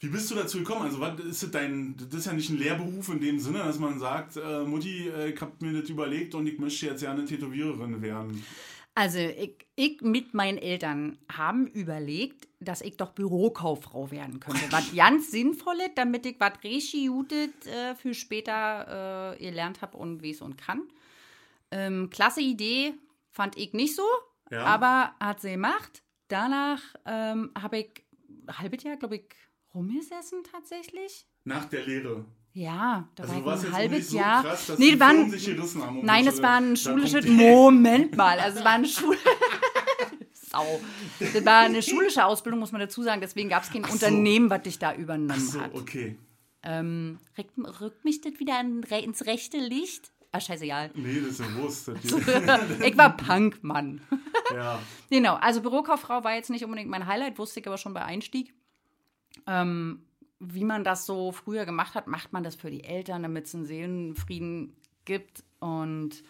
[0.00, 0.82] Wie bist du dazu gekommen?
[0.82, 1.96] Also, was ist das dein.
[1.96, 5.30] Das ist ja nicht ein Lehrberuf in dem Sinne, dass man sagt, äh, Mutti, äh,
[5.30, 8.44] ich hab mir das überlegt und ich möchte jetzt gerne Tätowiererin werden.
[8.98, 14.60] Also, ich, ich mit meinen Eltern haben überlegt, dass ich doch Bürokauffrau werden könnte.
[14.70, 20.20] Was ganz Sinnvolles, damit ich was richtig Gutes äh, für später äh, gelernt habe und
[20.24, 20.82] wie es und kann.
[21.70, 22.92] Ähm, klasse Idee,
[23.30, 24.02] fand ich nicht so,
[24.50, 24.64] Ja.
[24.64, 26.02] aber hat sie gemacht.
[26.26, 28.04] Danach ähm, habe ich
[28.48, 29.26] ein halbes Jahr, glaube ich,
[29.74, 31.24] rumgesessen tatsächlich.
[31.44, 32.24] Nach der Lehre.
[32.52, 34.42] Ja, da Also, war ich ein halbes so Jahr.
[34.42, 36.04] krass, nee, die war Firmen ein, sich gerissen haben.
[36.04, 37.24] nein, dich, es war ein da schulisches.
[37.24, 39.18] kommt die- Moment mal, also es war eine Schule.
[40.32, 40.80] Sau.
[41.20, 43.20] Das war eine schulische Ausbildung, muss man dazu sagen.
[43.20, 43.92] Deswegen gab es kein so.
[43.92, 45.74] Unternehmen, was dich da Ach übernommen so, hat.
[45.74, 46.16] okay.
[46.62, 50.10] Ähm, rückt, rückt mich das wieder in, ins rechte Licht?
[50.32, 50.90] Ah, scheißegal.
[50.94, 51.88] Nee, das ist ja Wurst.
[51.88, 51.96] Das
[52.80, 54.00] Ich war Punkmann.
[54.54, 54.78] Ja.
[55.10, 58.52] Genau, also Bürokauffrau war jetzt nicht unbedingt mein Highlight, wusste ich aber schon bei Einstieg.
[59.46, 60.02] Ähm,
[60.40, 63.54] wie man das so früher gemacht hat, macht man das für die Eltern, damit es
[63.54, 65.44] einen Seelenfrieden gibt.
[65.58, 66.22] Und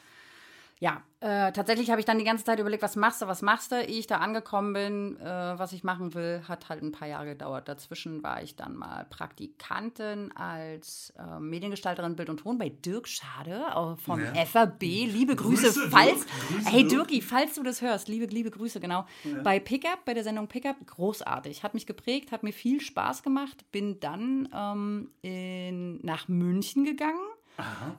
[0.80, 3.72] ja, äh, tatsächlich habe ich dann die ganze Zeit überlegt, was machst du, was machst
[3.72, 3.76] du?
[3.82, 7.26] Ehe ich da angekommen bin, äh, was ich machen will, hat halt ein paar Jahre
[7.26, 7.68] gedauert.
[7.68, 13.64] Dazwischen war ich dann mal Praktikantin als äh, Mediengestalterin Bild und Ton bei Dirk Schade
[13.74, 14.44] äh, vom Ja.
[14.46, 14.80] FAB.
[14.82, 16.26] Liebe Grüße, Grüße, falls.
[16.26, 17.08] Grüße, hey Dirk.
[17.08, 19.04] Dirki, falls du das hörst, liebe, liebe Grüße, genau.
[19.42, 21.64] Bei Pickup, bei der Sendung Pickup, großartig.
[21.64, 23.64] Hat mich geprägt, hat mir viel Spaß gemacht.
[23.72, 27.18] Bin dann ähm, in, nach München gegangen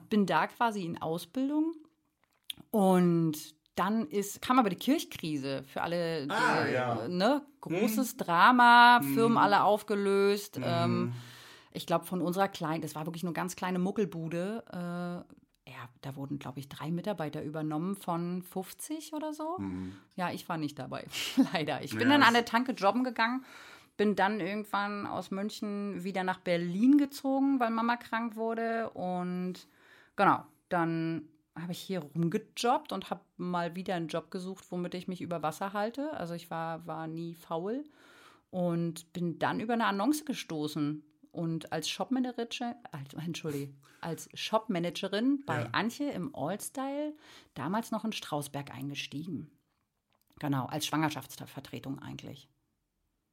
[0.08, 1.74] bin da quasi in Ausbildung
[2.70, 3.34] und
[3.76, 7.08] dann ist, kam aber die Kirchkrise für alle, die, Ah, ja.
[7.08, 7.42] ne?
[7.60, 10.58] Großes Drama, Firmen alle aufgelöst.
[10.62, 11.12] Ähm,
[11.72, 16.16] ich glaube, von unserer kleinen, das war wirklich nur ganz kleine Muckelbude, äh, ja, da
[16.16, 19.58] wurden, glaube ich, drei Mitarbeiter übernommen von 50 oder so.
[20.16, 21.06] Ja, ich war nicht dabei,
[21.52, 21.82] leider.
[21.84, 23.44] Ich bin Ja, dann an der Tanke jobben gegangen,
[23.96, 28.90] bin dann irgendwann aus München wieder nach Berlin gezogen, weil Mama krank wurde.
[28.90, 29.68] Und
[30.16, 31.28] genau, dann
[31.62, 35.42] habe ich hier rumgejobbt und habe mal wieder einen Job gesucht, womit ich mich über
[35.42, 36.12] Wasser halte.
[36.14, 37.84] Also ich war, war nie faul
[38.50, 45.62] und bin dann über eine Annonce gestoßen und als Shopmanagerin, als, entschuldige, als Shopmanagerin bei
[45.62, 45.68] Ja.
[45.72, 47.14] Antje im Allstyle
[47.54, 49.50] damals noch in Strausberg eingestiegen.
[50.38, 52.48] Genau, als Schwangerschaftsvertretung eigentlich.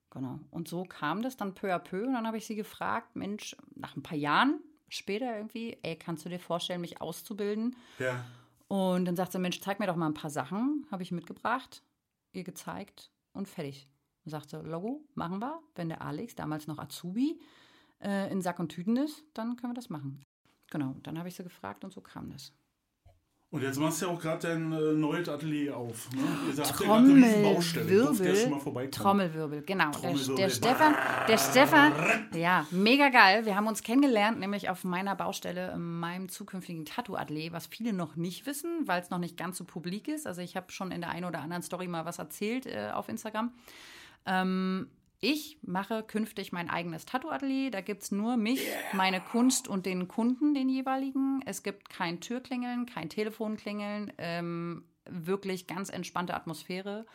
[0.09, 0.39] Genau.
[0.51, 2.05] Und so kam das dann peu à peu.
[2.05, 4.59] Und dann habe ich sie gefragt, Mensch, nach ein paar Jahren
[4.89, 7.75] später irgendwie, ey, kannst du dir vorstellen, mich auszubilden?
[7.99, 8.25] Ja.
[8.67, 10.85] Und dann sagt sie, Mensch, zeig mir doch mal ein paar Sachen.
[10.91, 11.83] Habe ich mitgebracht,
[12.33, 13.87] ihr gezeigt und fertig.
[14.25, 15.61] Und sagte, Logo, machen wir.
[15.75, 17.39] Wenn der Alex, damals noch Azubi,
[18.01, 20.21] äh, in Sack und Tüten ist, dann können wir das machen.
[20.69, 22.51] Genau, dann habe ich sie gefragt und so kam das.
[23.49, 26.09] Und jetzt machst du ja auch gerade dein äh, neues Atelier auf.
[26.11, 26.21] Ne?
[26.63, 28.91] Trommelwirbel.
[28.91, 29.85] Trommelwirbel, genau.
[29.85, 30.35] Der, Trommelwirbel.
[30.35, 30.95] der Stefan,
[31.29, 31.93] der Stefan,
[32.35, 33.45] ja, mega geil.
[33.45, 38.17] Wir haben uns kennengelernt, nämlich auf meiner Baustelle, in meinem zukünftigen Tattoo-Atelier, was viele noch
[38.17, 40.27] nicht wissen, weil es noch nicht ganz so publik ist.
[40.27, 43.07] Also ich habe schon in der einen oder anderen Story mal was erzählt äh, auf
[43.07, 43.53] Instagram.
[44.25, 47.71] Ähm, ich mache künftig mein eigenes Tattoo-Atelier.
[47.71, 48.61] Da gibt es nur mich,
[48.93, 51.41] meine Kunst und den Kunden, den jeweiligen.
[51.45, 54.13] Es gibt kein Türklingeln, kein Telefonklingeln.
[54.17, 57.05] Ähm, wirklich ganz entspannte Atmosphäre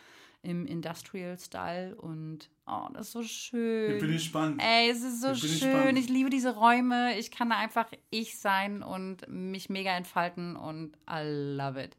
[0.43, 1.95] im Industrial-Style.
[1.95, 3.95] Und oh, das ist so schön.
[3.95, 4.61] Ich bin gespannt.
[4.65, 5.71] Ey, es ist so Ich schön.
[5.73, 5.99] gespannt.
[5.99, 7.17] Ich liebe diese Räume.
[7.19, 11.97] Ich kann da einfach ich sein und mich mega entfalten und I love it.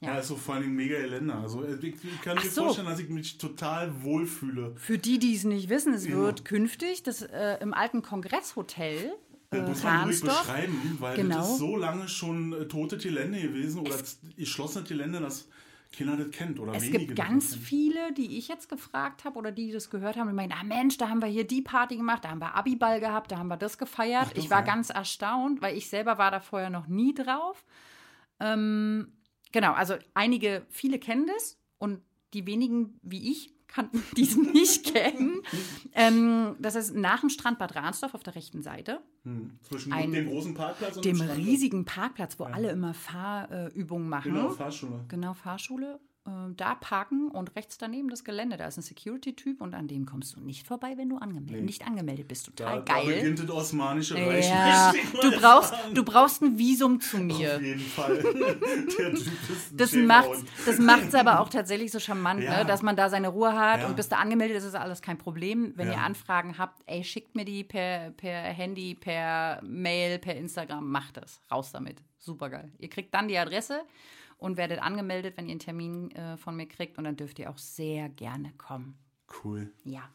[0.00, 1.36] Ja, ist so vor allen Dingen mega Geländer.
[1.36, 2.64] Also äh, ich, kann Ach mir so.
[2.64, 4.74] vorstellen, dass ich mich total wohlfühle.
[4.76, 6.18] Für die, die es nicht wissen, es Genau.
[6.18, 9.12] wird künftig das äh, im alten Kongresshotel
[9.50, 11.36] äh, Das muss man ruhig beschreiben, weil Genau.
[11.38, 13.96] das ist so lange schon äh, tote Gelände gewesen oder
[14.36, 15.48] geschlossene Gelände, dass
[15.96, 19.50] keiner das kennt oder Es gibt das ganz viele, die ich jetzt gefragt habe oder
[19.50, 22.24] die das gehört haben, die meinen, ah Mensch, da haben wir hier die Party gemacht,
[22.24, 24.26] da haben wir Abiball gehabt, da haben wir das gefeiert.
[24.26, 24.66] Ach doch, ich war ja.
[24.66, 27.64] ganz erstaunt, weil ich selber war da vorher noch nie drauf.
[28.40, 29.08] Ähm,
[29.52, 32.00] genau, also einige, viele kennen das und
[32.34, 35.42] die wenigen wie ich kannten dies nicht kennen.
[35.92, 39.00] Ähm, das ist nach dem Strand Bad Ransdorf auf der rechten Seite.
[39.24, 39.58] Hm.
[39.62, 41.36] Zwischen ein- dem großen Parkplatz und dem Strand.
[41.36, 44.32] riesigen Parkplatz, wo alle immer Fahrübungen machen.
[44.32, 45.04] Genau, Fahrschule.
[45.08, 45.98] Genau, Fahrschule.
[46.26, 48.56] Äh, da parken und rechts daneben das Gelände.
[48.56, 51.86] Da ist ein Security-Typ und an dem kommst du nicht vorbei, wenn du angemeldet, nicht
[51.86, 52.46] angemeldet bist.
[52.46, 53.14] Total Da, da geil.
[53.16, 54.48] beginnt das Osmanische Reich.
[54.48, 57.56] ja, du brauchst, du brauchst ein Visum zu mir.
[57.56, 58.16] Auf jeden Fall.
[58.22, 59.16] Der Typ
[59.48, 60.28] ist ein Das macht
[60.66, 62.58] das macht's aber auch tatsächlich so charmant, Ja.
[62.58, 62.66] ne?
[62.66, 63.86] dass man da seine Ruhe hat Ja.
[63.86, 65.72] und bist du angemeldet, das ist alles kein Problem.
[65.76, 70.90] Wenn ihr Anfragen habt, ey, schickt mir die per, per Handy, per Mail, per Instagram,
[70.90, 71.40] macht das.
[71.50, 72.02] Raus damit.
[72.18, 72.72] Super geil.
[72.78, 73.82] Ihr kriegt dann die Adresse
[74.38, 77.50] und werdet angemeldet, wenn ihr einen Termin äh, von mir kriegt und dann dürft ihr
[77.50, 78.98] auch sehr gerne kommen.
[79.42, 80.08] Cool, Ja.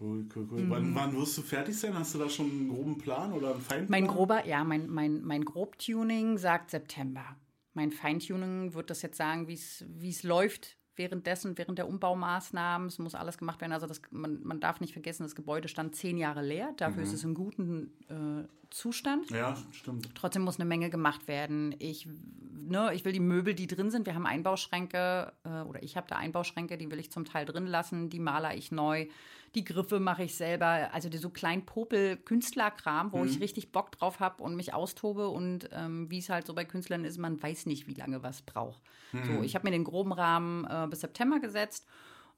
[0.00, 0.64] cool, cool, cool.
[0.68, 1.94] Wann, wann wirst du fertig sein?
[1.94, 3.90] Hast du da schon einen groben Plan oder einen Feinplan?
[3.90, 7.36] Mein grober, ja, mein, mein, mein Grobtuning sagt September.
[7.74, 12.88] Mein Feintuning wird das jetzt sagen, wie es läuft währenddessen, während der Umbaumaßnahmen.
[12.88, 13.72] Es muss alles gemacht werden.
[13.72, 16.72] Also das, man, man darf nicht vergessen, das Gebäude stand zehn Jahre leer.
[16.76, 19.30] Dafür ist es in gutem äh, Zustand.
[19.30, 20.14] Ja, stimmt.
[20.14, 21.74] Trotzdem muss eine Menge gemacht werden.
[21.78, 22.08] Ich,
[22.52, 26.06] ne, ich will die Möbel, die drin sind, wir haben Einbauschränke äh, oder ich habe
[26.08, 29.06] da Einbauschränke, die will ich zum Teil drin lassen, die maler ich neu.
[29.54, 34.18] Die Griffe mache ich selber, also die so kleinen Popel-Künstlerkram, wo ich richtig Bock drauf
[34.18, 37.66] habe und mich austobe und ähm, wie es halt so bei Künstlern ist, man weiß
[37.66, 38.82] nicht, wie lange was braucht.
[39.12, 41.86] So, ich habe mir den groben Rahmen äh, bis September gesetzt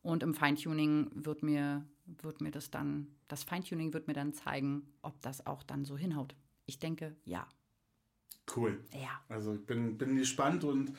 [0.03, 4.87] und im Feintuning wird mir, wird mir das dann, das Feintuning wird mir dann zeigen,
[5.03, 6.35] ob das auch dann so hinhaut.
[6.67, 7.47] Ich denke, ja.
[8.55, 8.85] Cool.
[8.93, 9.23] Ja.
[9.29, 10.93] Also ich bin, bin gespannt und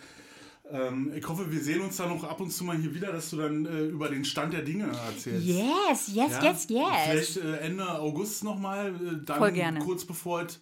[0.71, 3.29] Ähm, ich hoffe, wir sehen uns da noch ab und zu mal hier wieder, dass
[3.29, 5.45] du dann äh, über den Stand der Dinge erzählst.
[5.45, 6.43] Yes, yes, Ja?
[6.43, 6.87] yes, yes.
[7.05, 9.79] Vielleicht äh, Ende August nochmal, äh, dann Voll gerne.
[9.79, 10.59] kurz bevor es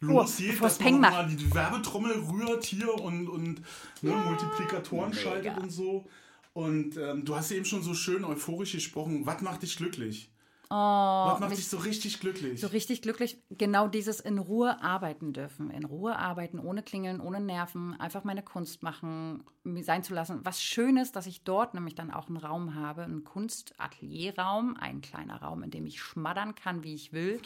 [0.00, 3.60] losgeht, bevor es dass man mal die Werbetrommel rührt hier und, und
[4.00, 5.20] ne, Multiplikatoren Mega.
[5.22, 6.06] schaltet und so.
[6.54, 9.24] Und ähm, du hast eben schon so schön euphorisch gesprochen.
[9.26, 10.31] Was macht dich glücklich?
[10.74, 12.58] Oh, Was macht dich so richtig glücklich?
[12.58, 15.68] so richtig glücklich, genau dieses in Ruhe arbeiten dürfen.
[15.68, 19.44] In Ruhe arbeiten, ohne Klingeln, ohne Nerven, einfach meine Kunst machen,
[19.82, 20.40] sein zu lassen.
[20.44, 25.02] Was schön ist, dass ich dort nämlich dann auch einen Raum habe, einen Kunstatelierraum, ein
[25.02, 27.38] kleiner Raum, in dem ich schmattern kann, wie ich will.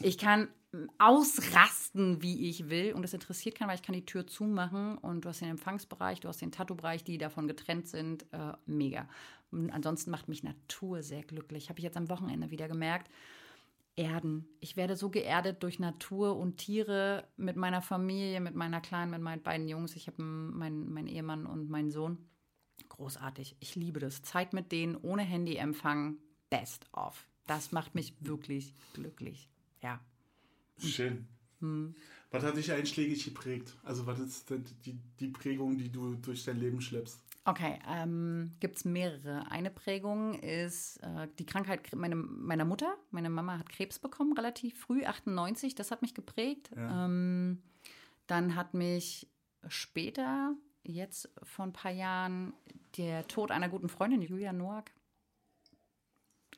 [0.00, 0.48] Ich kann
[0.98, 5.24] ausrasten, wie ich will und es interessiert keinen, weil ich kann die Tür zumachen und
[5.24, 8.26] du hast den Empfangsbereich, du hast den Tattoo-Bereich, die davon getrennt sind.
[8.32, 9.08] Äh, mega.
[9.50, 11.68] Und ansonsten macht mich Natur sehr glücklich.
[11.68, 13.10] Habe ich jetzt am Wochenende wieder gemerkt.
[13.96, 14.46] Erden.
[14.60, 19.22] Ich werde so geerdet durch Natur und Tiere mit meiner Familie, mit meiner Kleinen, mit
[19.22, 19.96] meinen beiden Jungs.
[19.96, 22.18] Ich habe meinen mein Ehemann und meinen Sohn.
[22.90, 23.56] Großartig.
[23.60, 24.22] Ich liebe das.
[24.22, 26.18] Zeit mit denen, ohne Handyempfang.
[26.50, 27.26] Best of.
[27.46, 29.48] Das macht mich wirklich glücklich.
[29.82, 30.00] Ja.
[30.78, 31.26] Schön.
[31.60, 31.94] Hm.
[32.30, 33.74] Was hat dich einschlägig geprägt?
[33.82, 34.50] Also was ist
[34.84, 37.20] die, die Prägung, die du durch dein Leben schleppst?
[37.44, 39.48] Okay, ähm, gibt es mehrere.
[39.50, 42.96] Eine Prägung ist äh, die Krankheit meine, meiner Mutter.
[43.12, 45.76] Meine Mama hat Krebs bekommen, relativ früh, 98.
[45.76, 46.70] Das hat mich geprägt.
[46.74, 47.04] Ja.
[47.04, 47.62] Ähm,
[48.26, 49.28] dann hat mich
[49.68, 52.52] später, jetzt vor ein paar Jahren,
[52.96, 54.90] der Tod einer guten Freundin, Julia Noack,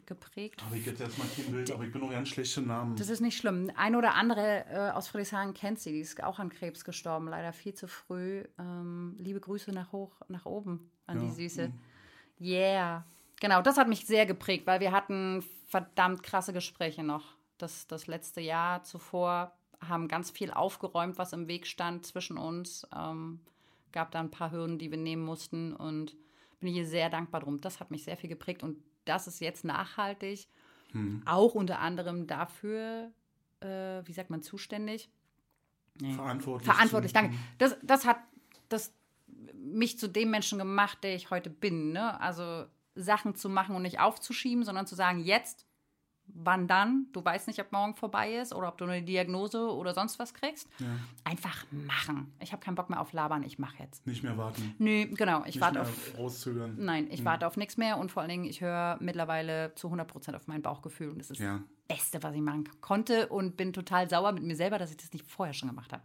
[0.09, 0.61] geprägt.
[0.67, 2.97] Aber ich hätte erstmal kein Bild, aber ich bin auch ganz schlecht im Namen.
[2.97, 3.71] Das ist nicht schlimm.
[3.77, 5.93] Ein oder andere äh, aus Friedrichshagen kennt sie.
[5.93, 8.43] Die ist auch an Krebs gestorben, leider viel zu früh.
[8.59, 11.25] Ähm, liebe Grüße nach hoch, nach oben an Ja.
[11.27, 11.73] die Süße.
[12.41, 13.05] Yeah.
[13.41, 17.37] Genau, das hat mich sehr geprägt, weil wir hatten verdammt krasse Gespräche noch.
[17.59, 19.53] Das, das letzte Jahr zuvor
[19.87, 22.87] haben ganz viel aufgeräumt, was im Weg stand zwischen uns.
[22.97, 23.41] Ähm,
[23.93, 26.17] gab da ein paar Hürden, die wir nehmen mussten und
[26.61, 27.61] bin ich ihr sehr dankbar drum.
[27.61, 28.77] Das hat mich sehr viel geprägt und
[29.09, 30.49] das ist jetzt nachhaltig.
[31.27, 33.11] Auch unter anderem dafür,
[33.61, 33.67] äh,
[34.05, 35.11] wie sagt man, zuständig.
[36.01, 36.15] Nee.
[36.15, 36.73] Verantwortlich.
[36.73, 37.37] Verantwortlich, danke.
[37.59, 38.19] Das, das hat
[38.69, 38.95] das
[39.55, 41.93] mich zu dem Menschen gemacht, der ich heute bin.
[41.93, 42.21] Ne?
[42.21, 45.67] Also Sachen zu machen und nicht aufzuschieben, sondern zu sagen, jetzt,
[46.35, 47.07] wann dann?
[47.13, 50.35] Du weißt nicht, ob morgen vorbei ist oder ob du eine Diagnose oder sonst was
[50.35, 50.69] kriegst.
[50.79, 50.87] Ja.
[51.25, 52.33] Einfach machen.
[52.41, 54.07] Ich habe keinen Bock mehr auf Labern, ich mache jetzt.
[54.07, 54.75] Nicht mehr warten.
[54.79, 56.19] Nö, genau, ich Nicht warte mehr auf.
[56.19, 56.77] rauszögern.
[56.79, 60.35] Nein, ich warte auf nichts mehr und vor allen Dingen, ich höre mittlerweile zu 100%
[60.35, 61.61] auf mein Bauchgefühl und das ist Ja.
[61.89, 64.97] das Beste, was ich machen konnte und bin total sauer mit mir selber, dass ich
[64.97, 66.03] das nicht vorher schon gemacht habe.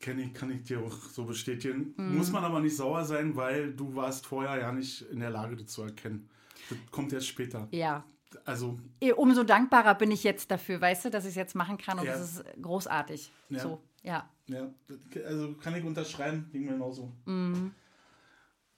[0.00, 1.94] Kenn ich, kann ich dir auch so bestätigen.
[1.96, 2.16] Mhm.
[2.18, 5.56] Muss man aber nicht sauer sein, weil du warst vorher ja nicht in der Lage,
[5.56, 6.28] das zu erkennen.
[6.70, 7.68] Das kommt erst später.
[7.70, 8.04] Ja,
[8.44, 8.78] Also,
[9.16, 12.06] umso dankbarer bin ich jetzt dafür, weißt du, dass ich es jetzt machen kann und
[12.06, 12.12] Ja.
[12.16, 13.30] das ist großartig.
[13.48, 13.58] Ja.
[13.60, 14.28] So, ja.
[14.48, 14.70] ja,
[15.26, 17.12] also kann ich unterschreiben, ging mir genauso.
[17.26, 17.72] Mhm.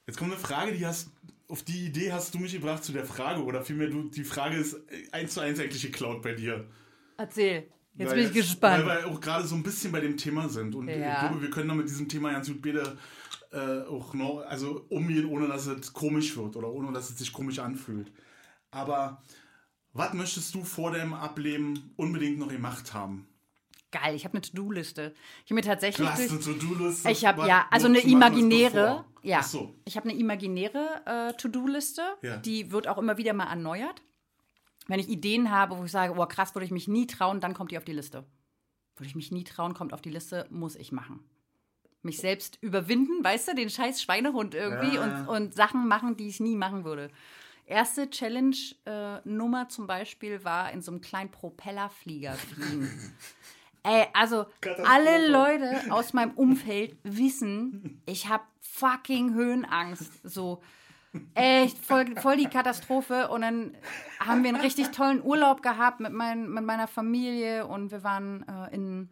[0.07, 1.11] Jetzt kommt eine Frage, die hast,
[1.49, 4.57] auf die Idee hast du mich gebracht zu der Frage, oder vielmehr, du, die Frage
[4.57, 4.77] ist
[5.13, 6.69] eins zu eins eigentlich geklaut bei dir.
[7.17, 7.69] Erzähl.
[7.99, 8.85] Jetzt Weil bin ich gespannt.
[8.87, 10.75] Weil wir auch gerade so ein bisschen bei dem Thema sind.
[10.75, 11.21] Und ich Ja.
[11.29, 12.97] glaube, wir können da mit diesem Thema ganz gut beide
[13.53, 17.33] äh, auch noch, also umgehen, ohne dass es komisch wird oder ohne dass es sich
[17.33, 18.13] komisch anfühlt.
[18.71, 19.23] Aber
[19.93, 23.27] was möchtest du vor deinem Ableben unbedingt noch gemacht haben?
[23.93, 25.15] Geil, ich habe eine To-Do-Liste.
[25.45, 26.07] Ich habe mir tatsächlich.
[26.07, 27.09] Du hast eine To-Do-Liste.
[27.11, 29.43] Ich habe ja, also noch eine imaginäre, ja.
[29.43, 29.75] So.
[29.87, 32.37] Ich habe eine imaginäre äh, To-Do-Liste, Ja.
[32.37, 34.03] die wird auch immer wieder mal erneuert.
[34.89, 37.55] Wenn ich Ideen habe, wo ich sage, oh krass, würde ich mich nie trauen, dann
[37.55, 38.25] kommt die auf die Liste.
[38.97, 41.21] Würde ich mich nie trauen, kommt auf die Liste, muss ich machen.
[42.03, 45.03] Mich selbst überwinden, weißt du, den scheiß Schweinehund irgendwie Ja.
[45.03, 47.11] und, und Sachen machen, die ich nie machen würde.
[47.67, 52.89] Erste Challenge-Nummer zum Beispiel war in so einem kleinen Propellerflieger fliegen.
[53.83, 54.47] Ey, also
[54.85, 60.13] alle Leute aus meinem Umfeld wissen, ich habe fucking Höhenangst.
[60.25, 60.61] So
[61.35, 63.29] echt voll, voll die Katastrophe.
[63.29, 63.77] Und dann
[64.21, 68.47] haben wir einen richtig tollen Urlaub gehabt mit, mein, mit meiner Familie und wir waren
[68.49, 69.11] äh, in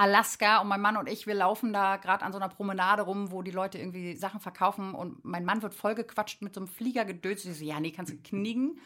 [0.00, 3.30] Alaska und mein Mann und ich, wir laufen da gerade an so einer Promenade rum,
[3.30, 7.04] wo die Leute irgendwie Sachen verkaufen und mein Mann wird vollgequatscht mit so einem Flieger
[7.04, 7.44] gedöst.
[7.44, 8.80] Ich so, ja, nee, kannst du knicken.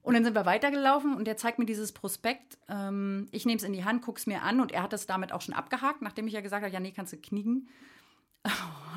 [0.00, 2.56] Und dann sind wir weitergelaufen und der zeigt mir dieses Prospekt.
[2.68, 5.06] Ähm, ich nehme es in die Hand, gucke es mir an und er hat es
[5.06, 7.68] damit auch schon abgehakt, nachdem ich ja gesagt habe, ja, nee, kannst du knicken.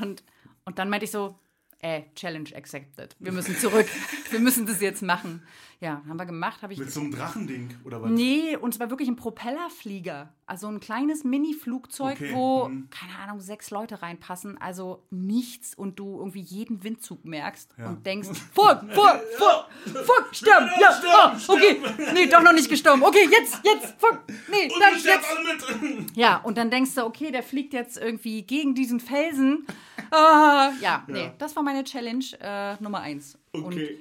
[0.02, 0.24] Und,
[0.64, 1.38] und dann meinte ich so,
[1.80, 3.16] äh, Challenge accepted.
[3.20, 3.88] Wir müssen zurück.
[4.32, 5.42] wir müssen das jetzt machen.
[5.82, 6.62] Ja, haben wir gemacht.
[6.62, 8.12] Hab ich Mit so einem Drachending oder was?
[8.12, 10.34] Nee, und zwar wirklich ein Propellerflieger.
[10.46, 12.90] Also ein kleines Mini-Flugzeug, Okay, wo, mhm.
[12.90, 14.58] keine Ahnung, sechs Leute reinpassen.
[14.58, 17.88] Also nichts und du irgendwie jeden Windzug merkst Ja.
[17.88, 21.82] und denkst, fuck, fuck, fuck, fuck, sterben, ja, sterben, ah, okay,
[22.14, 23.02] nee, doch noch nicht gestorben.
[23.04, 25.26] Okay, jetzt, jetzt, fuck, nee, Und dann jetzt.
[25.30, 26.18] alle mit!
[26.18, 29.66] Ja, und dann denkst du, okay, der fliegt jetzt irgendwie gegen diesen Felsen.
[30.12, 33.38] Ah, ja, nee, das war meine Challenge äh, Nummer eins.
[33.52, 33.98] Und Okay.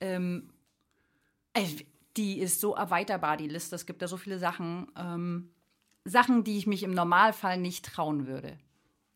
[0.00, 0.50] ähm,
[1.54, 1.64] äh,
[2.16, 3.74] die ist so erweiterbar, die Liste.
[3.76, 4.88] Es gibt da so viele Sachen.
[4.96, 5.50] Ähm,
[6.04, 8.58] Sachen, die ich mich im Normalfall nicht trauen würde.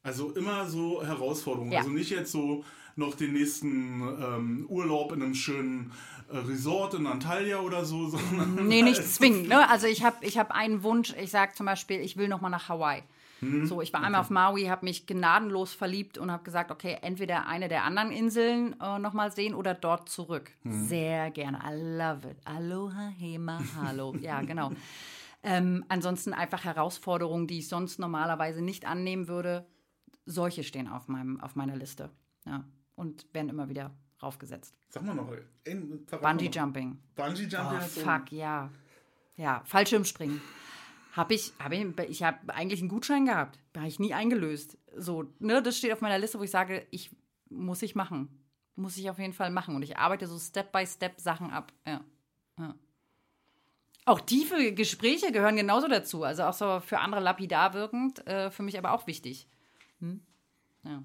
[0.03, 1.73] Also immer so Herausforderungen.
[1.73, 1.81] Ja.
[1.81, 2.65] Also nicht jetzt so
[2.95, 5.93] noch den nächsten ähm, Urlaub in einem schönen
[6.33, 9.49] äh, Resort in Antalya oder so, sondern Nee, nicht zwingend.
[9.49, 9.69] Ne?
[9.69, 11.13] Also ich habe ich hab einen Wunsch.
[11.21, 13.03] Ich sage zum Beispiel, ich will noch mal nach Hawaii.
[13.41, 17.47] So, ich war einmal auf Maui, habe mich gnadenlos verliebt und habe gesagt, okay, entweder
[17.47, 20.51] eine der anderen Inseln äh, noch mal sehen oder dort zurück.
[20.65, 21.59] Sehr gerne.
[21.59, 22.39] I love it.
[22.47, 24.15] Aloha, Hema, hallo.
[24.21, 24.73] ja, genau.
[25.43, 29.67] Ähm, ansonsten einfach Herausforderungen, die ich sonst normalerweise nicht annehmen würde.
[30.25, 32.11] Solche stehen auf, meinem, auf meiner Liste.
[32.47, 32.65] Ja.
[32.95, 34.75] Und werden immer wieder raufgesetzt.
[34.89, 35.29] Sag mal noch.
[35.29, 36.51] Mal Bungee.
[36.51, 36.99] Jumping.
[37.15, 37.79] Bungee Jumping.
[37.79, 38.71] Oh, fuck, ja.
[39.37, 40.41] Ja, Fallschirmspringen.
[41.17, 43.59] Habe ich, hab ich, ich habe eigentlich einen Gutschein gehabt.
[43.75, 44.77] Habe ich nie eingelöst.
[44.95, 47.11] So, ne, das steht auf meiner Liste, wo ich sage, ich
[47.49, 48.45] muss ich machen.
[48.75, 49.75] Muss ich auf jeden Fall machen.
[49.75, 51.73] Und ich arbeite so Step by Step Sachen ab.
[51.87, 52.05] Ja.
[52.59, 52.75] ja.
[54.05, 56.23] Auch tiefe Gespräche gehören genauso dazu.
[56.23, 59.49] Also auch so für andere lapidar wirkend, äh, für mich aber auch wichtig.
[60.01, 60.21] Hm?
[60.85, 61.03] Ja.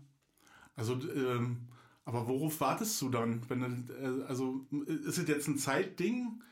[0.75, 1.69] Also, ähm,
[2.03, 3.49] aber worauf wartest du dann?
[3.49, 6.43] Wenn äh, also, ist es jetzt ein Zeitding?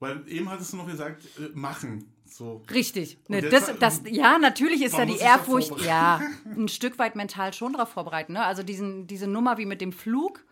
[0.00, 2.12] Weil eben hattest du noch gesagt, äh, machen.
[2.26, 2.62] So.
[2.72, 3.18] Richtig.
[3.28, 7.74] Ne, das, das, ja, natürlich ist da die Ehrfurcht, ja, ein Stück weit mental schon
[7.74, 8.34] darauf vorbereiten.
[8.34, 8.44] Ne?
[8.44, 10.44] Also diesen, diese Nummer wie mit dem Flug,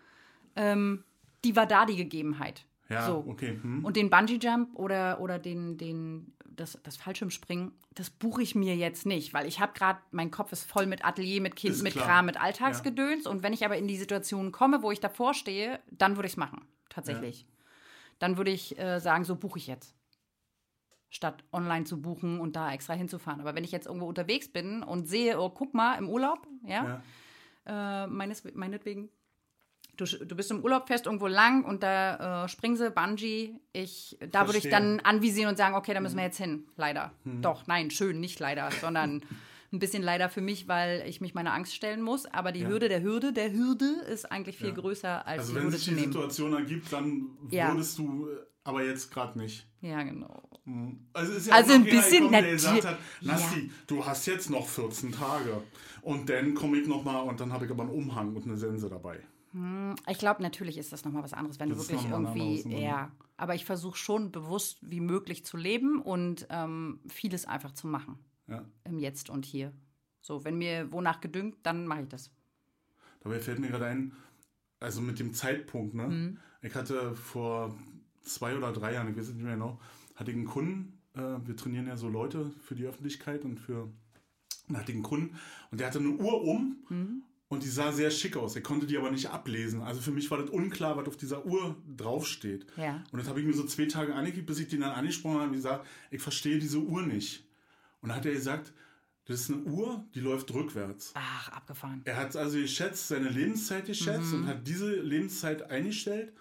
[0.56, 1.04] ähm,
[1.44, 2.64] die war da die Gegebenheit.
[2.88, 3.24] Ja, so.
[3.26, 3.58] okay.
[3.60, 3.84] Hm.
[3.84, 9.06] Und den Bungee-Jump oder, oder den, den, das, das Fallschirmspringen, das buche ich mir jetzt
[9.06, 11.94] nicht, weil ich habe gerade, mein Kopf ist voll mit Atelier, mit Kind, Ist mit
[11.94, 12.06] klar.
[12.06, 13.26] Kram, mit Alltagsgedöns.
[13.26, 16.34] Und wenn ich aber in die Situation komme, wo ich davor stehe, dann würde ich
[16.34, 17.46] es machen, tatsächlich.
[18.18, 19.94] Dann würde ich äh, sagen, so buche ich jetzt.
[21.14, 23.40] Statt online zu buchen und da extra hinzufahren.
[23.40, 27.00] Aber wenn ich jetzt irgendwo unterwegs bin und sehe, oh, guck mal, im Urlaub, ja,
[27.66, 28.04] Ja.
[28.04, 29.10] äh, meines, meinetwegen,
[29.96, 33.54] du, du bist im Urlaub, fährst irgendwo lang und da äh, springen sie, Bungee.
[33.72, 34.70] Ich, da würde ich Verstehe.
[34.72, 36.66] dann anvisieren und sagen, okay, da müssen wir jetzt hin.
[36.76, 37.12] Leider.
[37.42, 39.22] Doch, nein, schön, nicht leider, sondern
[39.72, 42.26] ein bisschen leider für mich, weil ich mich meiner Angst stellen muss.
[42.26, 42.68] Aber die Ja.
[42.68, 44.74] Hürde der Hürde der Hürde ist eigentlich viel Ja.
[44.74, 46.12] größer als Also, die wenn Hürde sich zu die nehmen.
[46.12, 47.70] Situation ergibt, dann Ja.
[47.72, 49.66] würdest du äh, aber jetzt gerade nicht.
[49.80, 50.42] Ja, genau.
[51.12, 54.50] Also, ist ja Also ein bisschen gekommen, der gesagt natür- hat, Nasti, du hast jetzt
[54.50, 55.62] noch 14 Tage.
[56.02, 58.56] Und dann komme ich noch mal und dann habe ich aber einen Umhang und eine
[58.56, 59.20] Sense dabei.
[60.10, 63.12] Ich glaube, natürlich ist das nochmal was anderes, wenn Das du wirklich nochmal irgendwie, ja.
[63.36, 68.18] Aber ich versuche schon bewusst wie möglich zu leben und ähm, vieles einfach zu machen.
[68.48, 68.64] Ja.
[68.84, 69.72] Im Jetzt und Hier.
[70.20, 72.30] So, wenn mir wonach gedüngt, dann mache ich das.
[73.20, 74.12] Dabei fällt mir gerade ein,
[74.80, 76.08] also mit dem Zeitpunkt, ne?
[76.08, 76.38] Mhm.
[76.62, 77.76] Ich hatte vor
[78.24, 79.80] zwei oder drei Jahren, ich weiß nicht mehr genau,
[80.14, 83.88] hatte ich einen Kunden, äh, wir trainieren ja so Leute für die Öffentlichkeit und für,
[84.68, 85.36] und hatte ich einen Kunden
[85.70, 87.22] und der hatte eine Uhr um Mhm.
[87.48, 88.56] und die sah sehr schick aus.
[88.56, 89.82] Er konnte die aber nicht ablesen.
[89.82, 92.66] Also für mich war das unklar, was auf dieser Uhr draufsteht.
[92.76, 93.02] Ja.
[93.12, 95.46] Und das habe ich mir so zwei Tage angekickt, bis ich den dann angesprochen habe
[95.48, 97.44] und gesagt, ich verstehe diese Uhr nicht.
[98.00, 98.72] Und dann hat er gesagt,
[99.26, 101.12] das ist eine Uhr, die läuft rückwärts.
[101.14, 102.02] Ach, abgefahren.
[102.04, 104.40] Er hat also geschätzt, seine Lebenszeit geschätzt Mhm.
[104.42, 106.32] und hat diese Lebenszeit eingestellt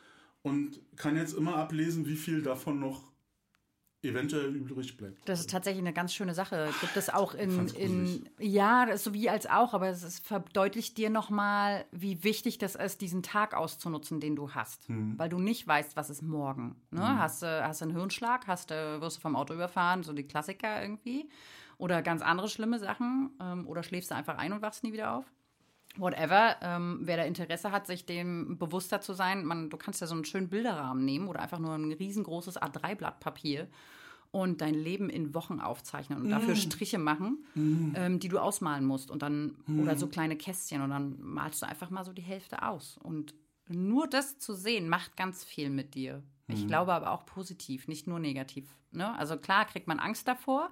[0.43, 3.13] und kann jetzt immer ablesen, wie viel davon noch
[4.03, 5.27] eventuell übrig bleibt.
[5.29, 6.69] Das ist tatsächlich eine ganz schöne Sache.
[6.81, 10.27] Gibt es auch in, in ja, das ist so wie als auch, aber es ist,
[10.27, 14.89] verdeutlicht dir nochmal, wie wichtig das ist, diesen Tag auszunutzen, den du hast.
[14.89, 15.17] Hm.
[15.17, 16.75] Weil du nicht weißt, was ist morgen.
[16.91, 17.17] Ne?
[17.17, 20.81] Hast du hast einen Hirnschlag, hast du, wirst du vom Auto überfahren, so die Klassiker
[20.81, 21.29] irgendwie.
[21.77, 23.31] Oder ganz andere schlimme Sachen.
[23.39, 25.25] Ähm, oder schläfst du einfach ein und wachst nie wieder auf.
[25.97, 30.07] Whatever, ähm, wer da Interesse hat, sich dem bewusster zu sein, man, du kannst ja
[30.07, 33.67] so einen schönen Bilderrahmen nehmen oder einfach nur ein riesengroßes A3-Blatt Papier
[34.31, 36.31] und dein Leben in Wochen aufzeichnen und Mm.
[36.31, 37.45] dafür Striche machen,
[37.93, 39.79] ähm, die du ausmalen musst und dann Mm.
[39.81, 43.35] oder so kleine Kästchen und dann malst du einfach mal so die Hälfte aus und
[43.69, 46.23] nur das zu sehen macht ganz viel mit dir.
[46.47, 46.53] Mm.
[46.53, 48.67] Ich glaube aber auch positiv, nicht nur negativ.
[48.91, 49.15] Ne?
[49.19, 50.71] Also klar kriegt man Angst davor,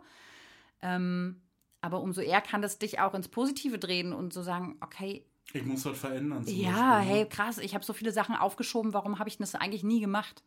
[0.82, 1.42] ähm,
[1.82, 5.66] aber umso eher kann das dich auch ins Positive drehen und so sagen, okay, Ich
[5.66, 6.44] muss was verändern.
[6.48, 7.18] ja, Beispiel, ne?
[7.20, 10.44] hey, krass, ich habe so viele Sachen aufgeschoben, warum habe ich das eigentlich nie gemacht?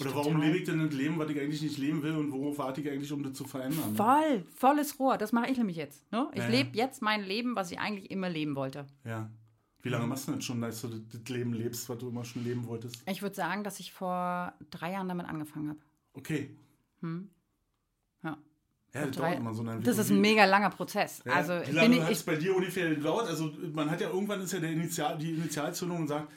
[0.00, 2.58] Oder warum lebe ich denn ein Leben, was ich eigentlich nicht leben will und worauf
[2.58, 3.90] warte ich eigentlich, um das zu verändern?
[3.92, 3.96] ne?
[3.96, 6.10] Voll, volles Rohr, das mache ich nämlich jetzt.
[6.12, 6.28] Ne?
[6.32, 6.50] Ich Ja, ja.
[6.50, 8.86] lebe jetzt mein Leben, was ich eigentlich immer leben wollte.
[9.04, 9.28] Ja.
[9.82, 12.42] Wie lange machst du denn schon, dass du das Leben lebst, was du immer schon
[12.44, 13.02] leben wolltest?
[13.06, 15.78] Ich würde sagen, dass ich vor drei Jahren damit angefangen habe.
[16.14, 16.56] Okay.
[17.02, 17.08] Ja.
[18.94, 21.20] Ja, das dauert immer so eine Das ist ein mega langer Prozess.
[21.24, 23.28] Ja, also wie lange ich, hat es bei dir ungefähr gedauert?
[23.28, 26.28] Also man hat ja irgendwann ist ja der Initial, die Initialzündung und sagt,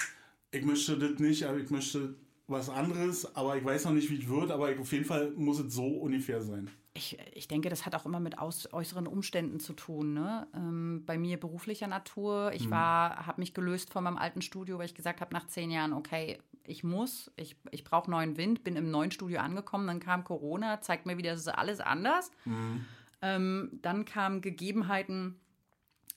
[0.50, 2.16] ich möchte das nicht, aber ich möchte
[2.48, 5.60] was anderes, aber ich weiß noch nicht, wie es wird, aber auf jeden Fall muss
[5.60, 6.70] es so ungefähr sein.
[6.98, 10.14] ich, ich denke, das hat auch immer mit aus, äußeren Umständen zu tun.
[10.14, 10.48] Ne?
[10.54, 12.50] Ähm, bei mir beruflicher Natur.
[12.50, 12.56] Mhm.
[12.56, 15.72] Ich war, habe mich gelöst von meinem alten Studio, weil ich gesagt habe, nach zehn
[15.72, 20.00] Jahren, okay, ich muss, ich, ich brauche neuen Wind, bin im neuen Studio angekommen, dann
[20.00, 22.32] kam Corona, zeigt mir wieder, es ist alles anders.
[22.46, 22.86] Mhm.
[23.22, 25.40] Ähm, dann kamen Gegebenheiten,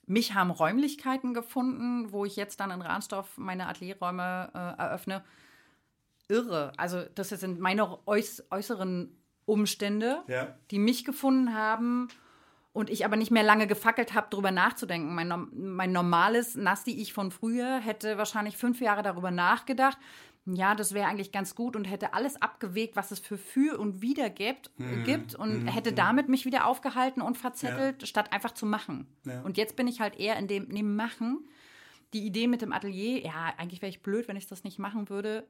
[0.06, 5.22] mich haben Räumlichkeiten gefunden, wo ich jetzt dann in Rahnsdorf meine Atelierräume äh, eröffne.
[6.30, 6.72] Irre.
[6.76, 9.16] Also das sind meine äuß äußeren
[9.46, 10.54] Umstände, Ja.
[10.70, 12.08] die mich gefunden haben
[12.72, 15.14] und ich aber nicht mehr lange gefackelt habe, darüber nachzudenken.
[15.14, 19.98] Mein, mein normales Nasti-Ich von früher hätte wahrscheinlich fünf Jahre darüber nachgedacht.
[20.46, 24.00] Ja, das wäre eigentlich ganz gut und hätte alles abgewegt, was es für für und
[24.00, 25.04] wider gibt, Mhm.
[25.04, 29.06] gibt und hätte damit mich wieder aufgehalten und verzettelt, statt einfach zu machen.
[29.26, 29.42] Ja.
[29.42, 31.46] Und jetzt bin ich halt eher in dem, in dem Machen.
[32.14, 35.08] Die Idee mit dem Atelier, ja, eigentlich wäre ich blöd, wenn ich das nicht machen
[35.10, 35.46] würde.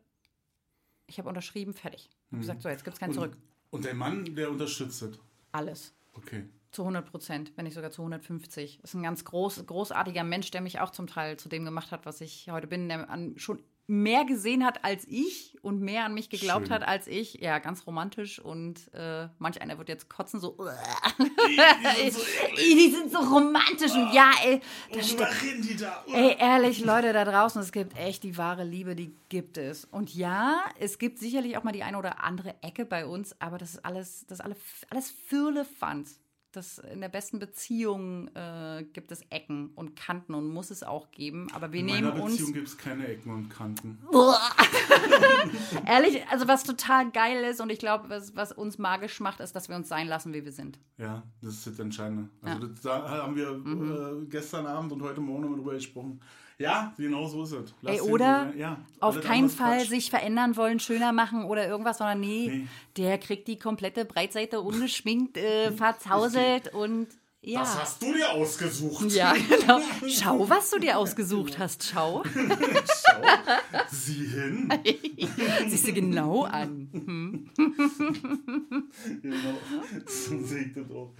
[1.10, 2.08] Ich habe unterschrieben, fertig.
[2.08, 3.32] Ich habe gesagt, so, jetzt gibt es kein Zurück.
[3.32, 5.18] Und, und der Mann, der unterstützt es.
[5.50, 5.92] Alles.
[6.12, 6.44] Okay.
[6.70, 8.80] Zu 100 Prozent, wenn nicht sogar zu 150.
[8.84, 12.06] Ist ein ganz groß, großartiger Mensch, der mich auch zum Teil zu dem gemacht hat,
[12.06, 13.60] was ich heute bin, der an, schon
[13.90, 16.76] mehr gesehen hat als ich und mehr an mich geglaubt Schön.
[16.76, 17.34] hat als ich.
[17.34, 20.56] Ja, ganz romantisch und äh, manch einer wird jetzt kotzen, so.
[22.56, 24.60] die sind so romantisch und ja, ey,
[24.92, 26.04] das Worüber reden die da?
[26.06, 29.84] Ey, ehrlich, Leute da draußen, es gibt echt die wahre Liebe, die gibt es.
[29.86, 33.58] Und ja, es gibt sicherlich auch mal die eine oder andere Ecke bei uns, aber
[33.58, 36.20] das ist alles, das ist alles, alles Firlefanz.
[36.52, 41.10] Das in der besten Beziehung äh, gibt es Ecken und Kanten und muss es auch
[41.12, 41.48] geben.
[41.52, 42.32] Aber wir In nehmen meiner uns.
[42.32, 43.98] Beziehung gibt es keine Ecken und Kanten.
[45.86, 49.54] Ehrlich, also was total geil ist und ich glaube, was, was uns magisch macht, ist,
[49.54, 50.78] dass wir uns sein lassen, wie wir sind.
[50.98, 52.28] Ja, das ist das Entscheidende.
[52.42, 52.66] Also Ja.
[52.66, 52.72] Mhm.
[52.74, 56.20] das, da haben wir äh, gestern Abend und heute Morgen darüber gesprochen.
[56.58, 57.74] Ja, genau so ist es.
[57.86, 59.88] Ey, oder ja, auf keinen Fall Quatsch.
[59.88, 62.68] sich verändern wollen, schöner machen oder irgendwas, sondern nee, Nee.
[62.98, 67.08] der kriegt die komplette Breitseite ungeschminkt, äh, verzauselt und
[67.42, 67.60] ja.
[67.60, 69.10] Das hast du dir ausgesucht.
[69.12, 69.80] Ja, genau.
[70.08, 71.84] Schau, was du dir ausgesucht hast.
[71.84, 72.22] Schau.
[72.34, 73.22] Schau,
[73.90, 74.72] sieh hin.
[75.68, 76.88] Siehst du genau an.
[76.92, 77.50] Hm.
[79.22, 79.54] genau.
[80.06, 81.12] So sehe das auch.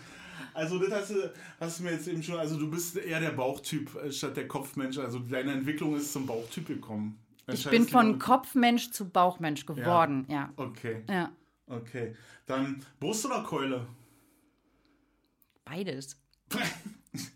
[0.53, 3.31] Also das hast du, hast du mir jetzt eben schon, also du bist eher der
[3.31, 4.99] Bauchtyp äh, statt der Kopfmensch.
[4.99, 7.19] Also deine Entwicklung ist zum Bauchtyp gekommen.
[7.53, 10.27] Ich bin von lieber- Kopfmensch zu Bauchmensch geworden.
[10.29, 10.53] Ja.
[10.57, 11.31] Okay, ja.
[11.67, 12.15] okay.
[12.47, 13.87] Dann Brust oder Keule?
[15.71, 16.17] Beides.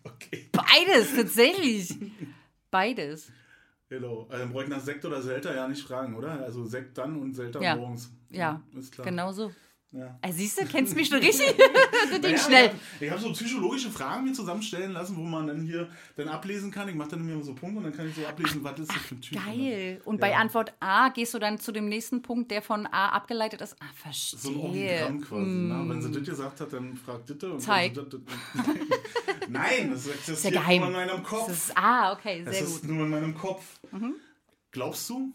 [0.04, 0.48] okay.
[0.50, 1.94] Beides, tatsächlich.
[2.70, 3.30] Beides.
[3.88, 4.26] Genau.
[4.28, 6.42] Also bräuchte nach Sekt oder Selter ja nicht fragen, oder?
[6.42, 7.76] Also Sekt dann und Selter Ja.
[7.76, 8.10] morgens.
[8.30, 9.06] Ja, Ist klar.
[9.06, 9.52] genau so.
[9.96, 10.18] Ja.
[10.22, 11.54] Äh, siehst du, kennst mich schon richtig?
[12.22, 12.70] Naja, schnell.
[13.00, 16.70] Ich habe hab so psychologische Fragen mir zusammenstellen lassen, wo man dann hier dann ablesen
[16.70, 16.88] kann.
[16.88, 18.96] Ich mache dann immer so Punkte und dann kann ich so ablesen, was ist das
[18.98, 19.44] für ein Typ.
[19.44, 20.00] Geil.
[20.04, 20.38] Und bei Ja.
[20.38, 23.76] Antwort A gehst du dann zu dem nächsten Punkt, der von A abgeleitet ist.
[23.80, 24.38] Ah, verstehe.
[24.40, 25.50] So ein Organigramm quasi.
[25.50, 25.84] Ne?
[25.88, 27.50] Wenn sie das gesagt hat, dann fragt bitte.
[27.52, 27.60] Und Mm.
[27.60, 27.96] Zeig.
[27.96, 28.64] wenn sie das-
[29.48, 30.80] Nein, das existiert Ist ja geheim.
[30.80, 31.46] nur in meinem Kopf.
[31.48, 32.90] Das ist, ah, okay, Das sehr ist gut.
[32.90, 32.96] Mhm.
[32.96, 33.78] nur in meinem Kopf.
[34.70, 35.32] Glaubst du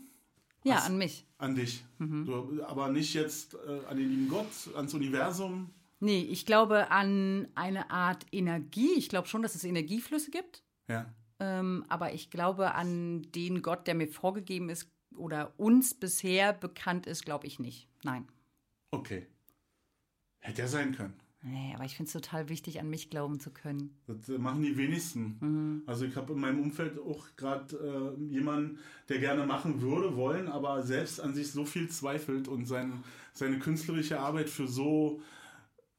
[0.64, 1.26] Ja, was- an mich.
[1.38, 1.84] an dich?
[2.00, 2.26] Mhm.
[2.26, 5.70] Du, aber nicht jetzt äh, an den lieben Gott, ans Universum.
[6.02, 8.94] Nee, ich glaube an eine Art Energie.
[8.98, 10.64] Ich glaube schon, dass es Energieflüsse gibt.
[10.88, 11.14] Ja.
[11.40, 17.06] Ähm, aber ich glaube an den Gott, der mir vorgegeben ist oder uns bisher bekannt
[17.06, 17.88] ist, glaube ich nicht.
[18.04, 18.28] Nein.
[18.92, 19.28] Okay.
[20.40, 21.14] Hätte er sein können.
[21.42, 23.98] Nee, aber ich finde es total wichtig, an mich glauben zu können.
[24.08, 25.38] Das äh, machen die wenigsten.
[25.40, 25.84] Mhm.
[25.86, 28.78] Also ich habe in meinem Umfeld auch gerade äh, jemanden,
[29.08, 33.58] der gerne machen würde, wollen, aber selbst an sich so viel zweifelt und sein, seine
[33.58, 35.22] künstlerische Arbeit für so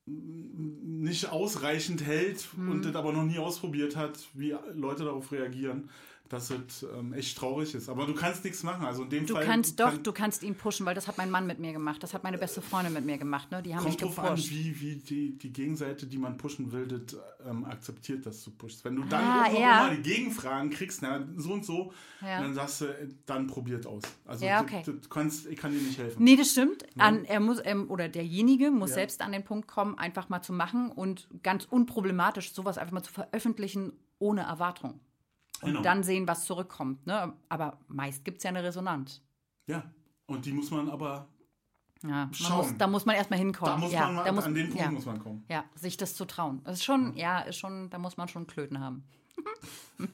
[0.07, 2.71] mm, nicht ausreichend hält Mhm.
[2.71, 5.89] und das aber noch nie ausprobiert hat, wie Leute darauf reagieren,
[6.31, 7.89] dass es ähm, echt traurig ist.
[7.89, 8.87] Aber du kannst nichts machen.
[8.87, 11.19] Also in dem Du Fall kannst doch, kann- du kannst ihn pushen, weil das hat
[11.19, 12.03] mein Mann mit mir gemacht.
[12.03, 13.51] Das hat meine beste Freundin mit mir gemacht.
[13.51, 13.61] Ne?
[13.63, 16.87] Die haben mich Kommt drauf an, wie, wie die, die Gegenseite, die man pushen will,
[16.87, 18.85] das ähm, akzeptiert, dass du pushst.
[18.85, 19.87] Wenn du dann Ah, ja.
[19.89, 22.41] immer die Gegenfragen kriegst, na, so und so, Ja.
[22.41, 24.03] dann sagst du, äh, dann probiert aus.
[24.25, 24.83] Also Ja, okay.
[24.87, 26.23] das kannst, ich kann dir nicht helfen.
[26.23, 26.85] Nee, das stimmt.
[26.97, 30.53] An, er muss, ähm, oder derjenige muss selbst an den Punkt kommen, einfach mal zu
[30.53, 35.01] machen und ganz unproblematisch sowas einfach mal zu veröffentlichen, ohne Erwartung.
[35.63, 35.83] Und Genau.
[35.83, 37.07] dann sehen, was zurückkommt.
[37.07, 37.33] Ne?
[37.49, 39.23] Aber meist gibt es ja eine Resonanz.
[39.67, 39.85] Ja,
[40.27, 41.29] und die muss man aber,
[42.03, 42.57] Ja, Schauen.
[42.57, 43.75] muss, da muss man erstmal hinkommen.
[43.75, 45.45] da muss ja, man mal, da muss, an den Punkt ja, muss man kommen.
[45.49, 46.63] ja, sich das zu trauen.
[46.65, 49.05] Das ist schon, ja, ist schon, da muss man schon Klöten haben.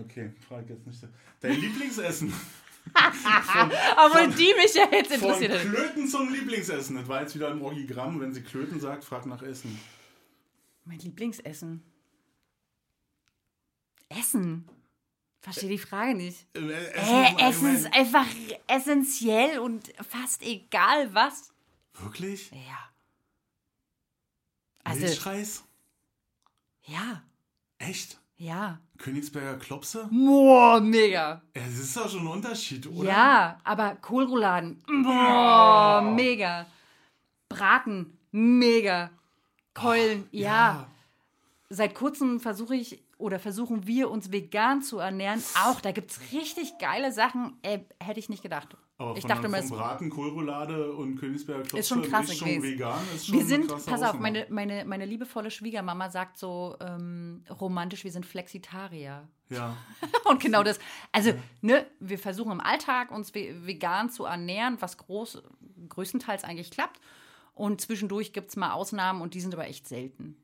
[0.00, 1.02] Okay, frage jetzt nicht.
[1.40, 2.32] Dein Lieblingsessen?
[3.96, 5.60] Aber die mich ja jetzt Von interessiert.
[5.62, 6.96] Klöten zum Lieblingsessen.
[6.96, 8.20] Das war jetzt wieder ein Orgigramm.
[8.20, 9.78] Wenn sie Klöten sagt, frag nach Essen.
[10.84, 11.82] Mein Lieblingsessen.
[14.08, 14.68] Essen.
[15.40, 16.46] Verstehe die Frage nicht.
[16.54, 17.76] Äh, Äh, Essen Allgemeinen.
[17.76, 18.26] ist einfach
[18.66, 21.52] essentiell und fast egal was.
[21.94, 22.50] Wirklich?
[22.50, 22.90] Ja.
[24.84, 25.64] Also, Milchreis?
[26.84, 27.22] ja,
[27.78, 28.18] Echt?
[28.38, 28.80] ja.
[28.98, 30.08] Königsberger Klopse?
[30.10, 31.42] Boah, mega.
[31.54, 33.08] Ja, das ist doch schon ein Unterschied, oder?
[33.08, 36.66] Ja, aber Kohlrouladen, boah, mega.
[37.48, 39.10] Braten, mega.
[39.74, 40.88] Keulen, ja.
[41.70, 45.42] Seit kurzem versuche ich oder versuchen wir uns vegan zu ernähren.
[45.66, 47.58] Auch da gibt es richtig geile Sachen.
[47.62, 48.76] Äh, hätte ich nicht gedacht.
[49.00, 52.28] Aber ich dachte es Braten, Kohlroulade und Königsberger Klopse ist schon krass.
[52.28, 52.98] ist schon vegan.
[53.14, 58.02] Ist schon wir sind, pass auf, meine, meine, meine liebevolle Schwiegermama sagt so ähm, romantisch,
[58.02, 59.28] wir sind Flexitarier.
[59.50, 59.76] Ja.
[60.24, 60.80] Und genau das,
[61.12, 65.42] also, ne, wir versuchen im Alltag uns ve- vegan zu ernähren, was groß,
[65.88, 67.00] größtenteils eigentlich klappt.
[67.54, 70.36] Und zwischendurch gibt es mal Ausnahmen und die sind aber echt selten.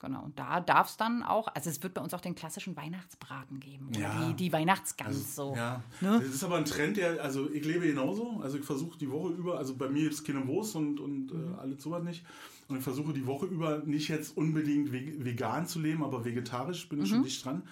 [0.00, 0.22] Genau.
[0.22, 3.58] Und da darf es dann auch, also es wird bei uns auch den klassischen Weihnachtsbraten
[3.58, 3.88] geben.
[3.88, 4.28] Oder Ja.
[4.28, 5.54] die, die Weihnachtsgans so.
[5.56, 6.20] Ja, Ne?
[6.22, 8.38] das ist aber ein Trend, der, also ich lebe genauso.
[8.40, 11.32] Also ich versuche die Woche über, also bei mir gibt es keine Wurst und, und
[11.34, 11.54] Mhm.
[11.54, 12.24] äh, alles sowas nicht.
[12.68, 16.88] Und ich versuche die Woche über nicht jetzt unbedingt ve- vegan zu leben, aber vegetarisch
[16.88, 17.14] bin ich Mhm.
[17.16, 17.62] schon dicht dran.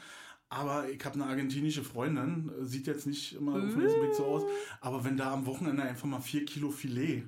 [0.48, 4.14] Aber ich habe eine argentinische Freundin, äh, sieht jetzt nicht immer auf den ersten Blick
[4.14, 4.42] so aus.
[4.80, 7.24] Aber wenn da am Wochenende einfach mal vier Kilo Filet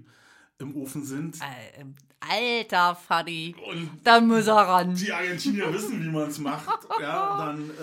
[0.58, 1.84] im Ofen sind Äh,
[2.20, 4.94] Alter Fadi, und da muss er ran.
[4.94, 6.68] die Argentinier wissen, wie man es macht,
[7.00, 7.74] ja, dann äh,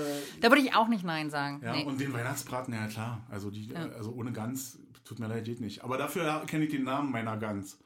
[0.41, 1.61] Da würde ich auch nicht Nein sagen.
[1.63, 1.83] Ja, nee.
[1.83, 3.21] und den Weihnachtsbraten, ja klar.
[3.29, 5.83] Also, die, also ohne Gans, tut mir leid, geht nicht.
[5.83, 7.79] Aber dafür kenne ich den Namen meiner Gans.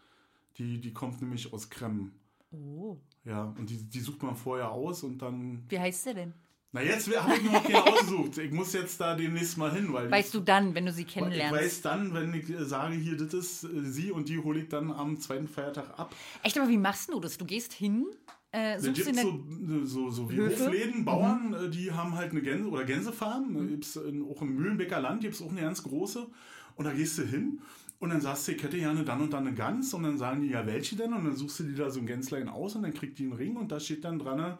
[0.57, 2.13] Die, die kommt nämlich aus Kremmen.
[2.51, 2.97] oh.
[3.25, 5.63] Ja, und die, die sucht man vorher aus und dann.
[5.69, 6.33] Wie heißt sie denn?
[6.71, 8.37] Na, jetzt habe ich mir noch keine ausgesucht.
[8.37, 11.07] Ich muss jetzt da demnächst mal hin, weil Weißt du dann, wenn du sie ich,
[11.07, 11.59] ich kennenlernst?
[11.59, 14.91] weiß dann, wenn ich sage, hier, das ist äh, sie und die hole ich dann
[14.91, 16.13] am zweiten Feiertag ab.
[16.43, 17.39] Echt, aber wie machst du das?
[17.39, 18.05] Du gehst hin,
[18.51, 19.43] äh, Da suchst gibt in der so,
[19.85, 20.65] so, so wie Höfe?
[20.65, 23.51] Hofläden, Bauern, äh, die haben halt eine Gänse oder Gänsefarm.
[23.51, 23.67] Mhm.
[23.69, 26.27] Gibt's in, auch im Mühlenbecker Land gibt es auch eine ganz große.
[26.75, 27.61] Und da gehst du hin
[27.97, 29.93] und dann sagst du, ich hätte gerne dann und dann eine Gans.
[29.95, 31.13] Und dann sagen die, ja, welche denn?
[31.13, 33.33] Und dann suchst du dir da so ein Gänslein aus und dann kriegt die einen
[33.33, 34.57] Ring und da steht dann dran,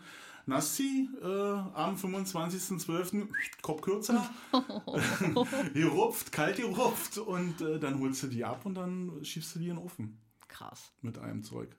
[0.50, 3.28] Nassi, äh, am 25.12.
[3.62, 4.28] Kopf kürzer,
[5.74, 9.70] gerupft, kalt gerupft und äh, dann holst du die ab und dann schiebst du die
[9.70, 10.92] in den Ofen Krass.
[11.02, 11.70] mit einem Zeug.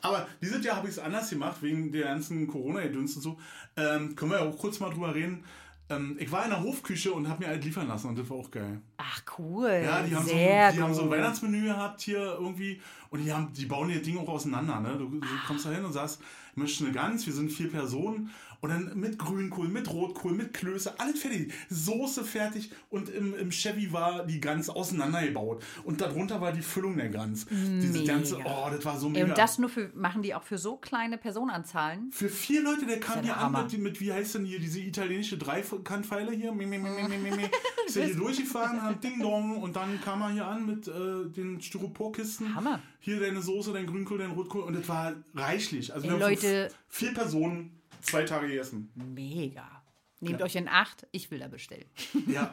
[0.00, 3.38] Aber dieses Jahr habe ich es anders gemacht, wegen der ganzen Corona-Gedöns und so.
[3.76, 5.44] Ähm, können wir ja auch kurz mal drüber reden.
[5.90, 8.36] Ähm, ich war in der Hofküche und habe mir halt liefern lassen und das war
[8.36, 8.80] auch geil.
[8.98, 9.82] Ach, cool.
[9.84, 11.16] Ja, die haben, so, Sehr ein- die haben so ein gut.
[11.16, 12.80] Weihnachtsmenü gehabt hier irgendwie
[13.10, 14.80] und die, haben, die bauen ihr Ding auch auseinander.
[14.80, 14.96] Ne?
[14.98, 16.20] Du, du kommst da hin und sagst,
[16.52, 18.30] ich möchte eine Gans, wir sind vier Personen
[18.60, 21.52] und dann mit Grünkohl, mit Rotkohl, mit Klöße, alles fertig.
[21.68, 26.96] Soße fertig und im, im Chevy war die Gans auseinandergebaut und darunter war die Füllung
[26.96, 27.46] der Gans.
[27.50, 29.26] Diese ganze, oh, das war so mega.
[29.26, 32.10] und das nur für, machen die auch für so kleine Personenanzahlen?
[32.10, 35.38] Für vier Leute, der kam hier an mit, mit, wie heißt denn hier, diese italienische
[35.38, 36.52] Dreikantpfeile hier.
[37.86, 41.28] Ist ja hier durchgefahren, hat Ding Dong und dann kam er hier an mit äh,
[41.34, 42.54] den Styroporkisten.
[42.54, 42.80] Hammer.
[43.00, 45.94] Hier deine Soße, dein Grünkohl, dein Rotkohl und das war reichlich.
[45.94, 46.68] Also Ey, haben Leute.
[46.88, 48.90] vier Personen zwei Tage gegessen.
[48.94, 49.82] Mega.
[50.20, 50.46] Nehmt Ja.
[50.46, 51.84] euch in Acht, ich will da bestellen.
[52.26, 52.52] Ja,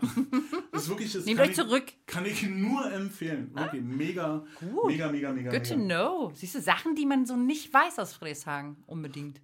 [0.71, 1.85] das ist wirklich, das Nehmt euch ich, zurück.
[2.05, 3.49] Kann ich nur empfehlen.
[3.55, 4.85] Wirklich, mega, Gut.
[4.87, 5.49] mega, mega, mega.
[5.51, 5.95] Good to mega.
[6.03, 6.31] know.
[6.35, 9.41] Siehst du, Sachen, die man so nicht weiß aus Frieshagen unbedingt.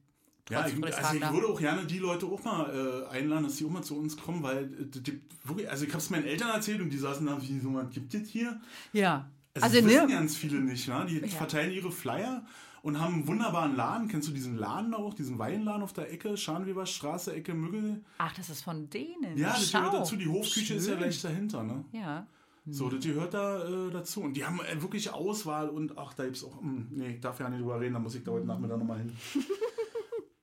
[0.51, 3.65] Ja, ich, also ich würde auch gerne die Leute auch mal äh, einladen, dass die
[3.65, 6.49] auch mal zu uns kommen, weil äh, die, wirklich, also ich habe es meinen Eltern
[6.49, 8.59] erzählt und die saßen da, wie so, was gibt es hier?
[8.93, 9.31] Ja.
[9.53, 10.13] Also, Also, das wissen ne?
[10.13, 11.05] ganz viele nicht, ne?
[11.09, 11.27] Die Ja.
[11.27, 12.45] verteilen ihre Flyer
[12.81, 14.07] und haben einen wunderbaren Laden.
[14.07, 18.03] Kennst du diesen Laden auch, diesen Weinladen auf der Ecke, Scharnweberstraße, Ecke Müggel?
[18.17, 19.37] Ach, das ist von denen.
[19.37, 19.79] Ja, das Schau.
[19.79, 20.15] gehört dazu.
[20.15, 20.99] Die Hofküche ist ja Schön.
[20.99, 21.85] gleich dahinter, ne?
[21.91, 22.25] Ja.
[22.67, 24.21] So, das gehört da äh, dazu.
[24.21, 26.61] Und die haben äh, wirklich Auswahl und ach, da gibt's auch.
[26.61, 28.99] Mh, nee, ich darf ja nicht drüber reden, da muss ich da heute Nachmittag nochmal
[28.99, 29.15] hin.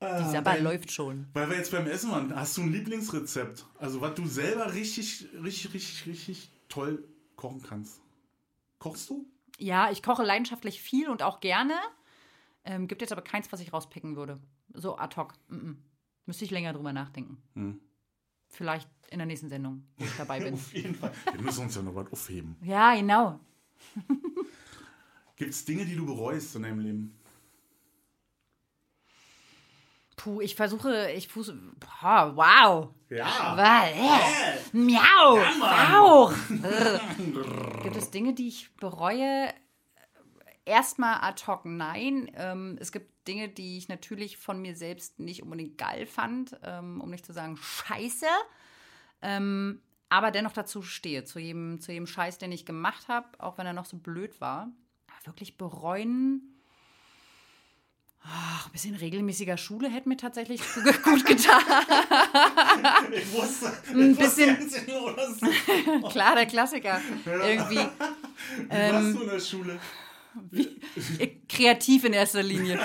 [0.01, 1.27] Äh, Die Sabber läuft schon.
[1.33, 3.67] Weil wir jetzt beim Essen waren, hast du ein Lieblingsrezept?
[3.81, 7.03] Also, was du selber richtig, richtig, richtig, richtig toll
[7.35, 8.01] kochen kannst.
[8.79, 9.27] Kochst du?
[9.59, 11.75] Ja, ich koche leidenschaftlich viel und auch gerne.
[12.69, 14.39] Ähm, gibt jetzt aber keins, was ich rauspicken würde.
[14.75, 15.33] So ad hoc.
[15.49, 15.77] Mm -mm.
[16.27, 17.39] Müsste ich länger drüber nachdenken.
[17.55, 17.81] Hm.
[18.49, 20.53] Vielleicht in der nächsten Sendung, wo ich dabei bin.
[20.53, 21.11] Auf jeden Fall.
[21.33, 22.57] Wir müssen uns ja noch was aufheben.
[22.63, 23.41] ja, genau.
[25.37, 27.19] Gibt es Dinge, die du bereust in deinem Leben?
[30.17, 31.55] Puh, ich versuche, ich fuß.
[31.79, 32.89] Boah, wow.
[33.09, 33.57] Ja.
[33.57, 34.75] Was?
[34.75, 34.77] Äh.
[34.77, 35.39] Miau.
[35.95, 36.33] Auch.
[36.51, 36.99] Äh.
[37.85, 39.55] Gibt es Dinge, die ich bereue?
[40.69, 42.31] Erstmal ad hoc nein.
[42.35, 47.01] Ähm, es gibt Dinge, die ich natürlich von mir selbst nicht unbedingt geil fand, ähm,
[47.01, 48.27] um nicht zu sagen scheiße.
[49.23, 53.59] Ähm, aber dennoch dazu stehe, zu jedem, zu jedem Scheiß, den ich gemacht habe, auch
[53.59, 54.69] wenn er noch so blöd war.
[55.25, 56.55] Wirklich bereuen.
[58.23, 60.61] Ach, ein bisschen regelmäßiger Schule hätte mir tatsächlich
[61.05, 61.63] gut getan.
[63.13, 67.01] Ich wusste, Ein bisschen- wusste Klar, der Klassiker.
[67.25, 69.81] Irgendwie Wie Ähm, warst du in der Schule?
[71.19, 72.79] äh, kreativ in erster Linie.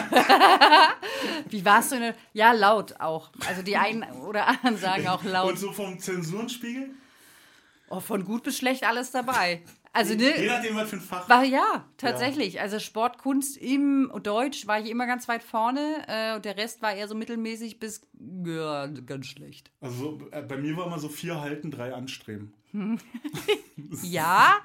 [1.49, 2.15] Wie warst du in der.
[2.33, 3.31] Ja, laut auch.
[3.47, 5.57] Also die einen oder anderen sagen auch Und laut.
[5.57, 6.89] so vom Zensurenspiegel?
[7.89, 9.61] Oh, von gut bis schlecht alles dabei.
[9.95, 10.47] Also, Je ne?
[10.47, 11.29] nachdem, was für ein Fach.
[11.29, 12.59] War ja, tatsächlich.
[12.59, 16.03] Also Sport, Kunst, im Deutsch war ich immer ganz weit vorne.
[16.07, 18.01] Äh, und der Rest war eher so mittelmäßig bis
[18.43, 19.69] ja, ganz schlecht.
[19.81, 22.53] Also äh, bei mir war immer so vier halten, drei anstreben.
[24.01, 24.55] Ja,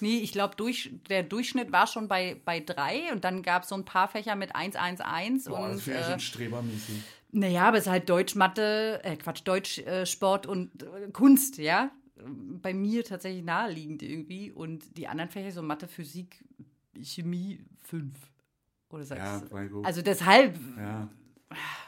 [0.00, 3.68] nee, ich glaube, durch, der Durchschnitt war schon bei, bei drei und dann gab es
[3.68, 6.20] so ein paar Fächer mit 1, 1, 1 Boah, das und wäre ja äh, schon
[6.20, 7.02] strebermäßig.
[7.32, 11.58] naja, aber es ist halt Deutsch, Mathe, äh, Quatsch, Deutsch, äh, Sport und äh, Kunst,
[11.58, 11.90] ja.
[12.62, 16.44] Bei mir tatsächlich naheliegend irgendwie und die anderen Fächer, so Mathe, Physik,
[17.00, 18.16] Chemie, fünf.
[18.90, 19.20] Oder sechs.
[19.20, 19.84] Ja, Gott.
[19.84, 21.08] also deshalb, Ja.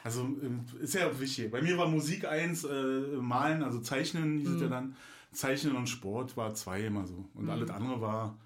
[0.03, 1.51] Also ähm, ist ja auch wichtig.
[1.51, 2.71] Bei mir war Musik eins, äh,
[3.19, 4.55] Malen, also Zeichnen hieß Mhm.
[4.55, 4.95] es ja dann.
[5.31, 7.25] Zeichnen und Sport war zwei immer so.
[7.35, 7.75] Und alles Mhm.
[7.75, 8.37] andere war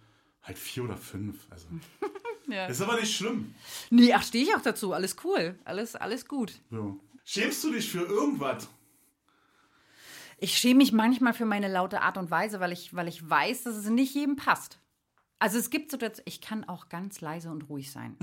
[0.42, 1.48] halt vier oder fünf.
[1.50, 1.68] Also.
[2.50, 2.66] ja.
[2.68, 3.54] Ist aber nicht schlimm.
[3.90, 4.92] Nee, ach, stehe ich auch dazu.
[4.94, 5.58] Alles cool.
[5.64, 6.60] Alles, alles gut.
[6.70, 7.00] So.
[7.24, 8.68] Schämst du dich für irgendwas?
[10.38, 13.64] Ich schäme mich manchmal für meine laute Art und Weise, weil ich, weil ich weiß,
[13.64, 14.80] dass es nicht jedem passt.
[15.40, 18.18] Also es gibt Situationen, ich kann auch ganz leise und ruhig sein.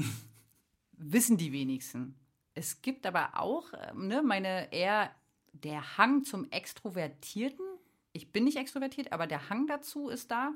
[0.92, 2.14] Wissen die wenigsten.
[2.54, 5.10] Es gibt aber auch, ähm, ne, meine eher
[5.52, 7.64] der Hang zum Extrovertierten.
[8.12, 10.52] Ich bin nicht extrovertiert, aber der Hang dazu ist da.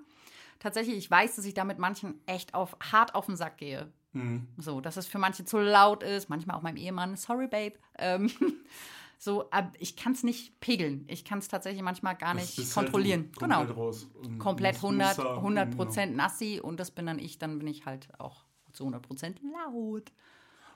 [0.59, 3.93] Tatsächlich, ich weiß, dass ich da mit manchen echt auf, hart auf den Sack gehe.
[4.13, 4.47] Mhm.
[4.57, 7.77] So, dass es für manche zu laut ist, manchmal auch meinem Ehemann, sorry, Babe.
[7.99, 8.31] Ähm,
[9.19, 9.49] so,
[9.79, 11.05] ich kann es nicht pegeln.
[11.09, 13.31] Ich kann es tatsächlich manchmal gar Das nicht halt kontrollieren.
[13.39, 13.59] genau.
[13.59, 14.07] Komplett raus.
[14.15, 15.77] Und Komplett musst- 100, musst da- 100 genau.
[15.85, 19.41] Prozent Nassi und das bin dann ich, dann bin ich halt auch zu 100 Prozent
[19.43, 20.13] laut.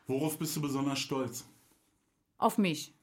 [0.06, 1.46] Worauf bist du besonders stolz?
[2.38, 2.94] Auf mich.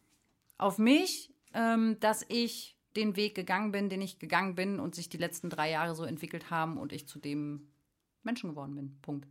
[0.58, 5.08] Auf mich, ähm, dass ich den Weg gegangen bin, den ich gegangen bin und sich
[5.08, 7.68] die letzten drei Jahre so entwickelt haben und ich zu dem
[8.24, 8.98] Menschen geworden bin.
[9.04, 9.28] Punkt.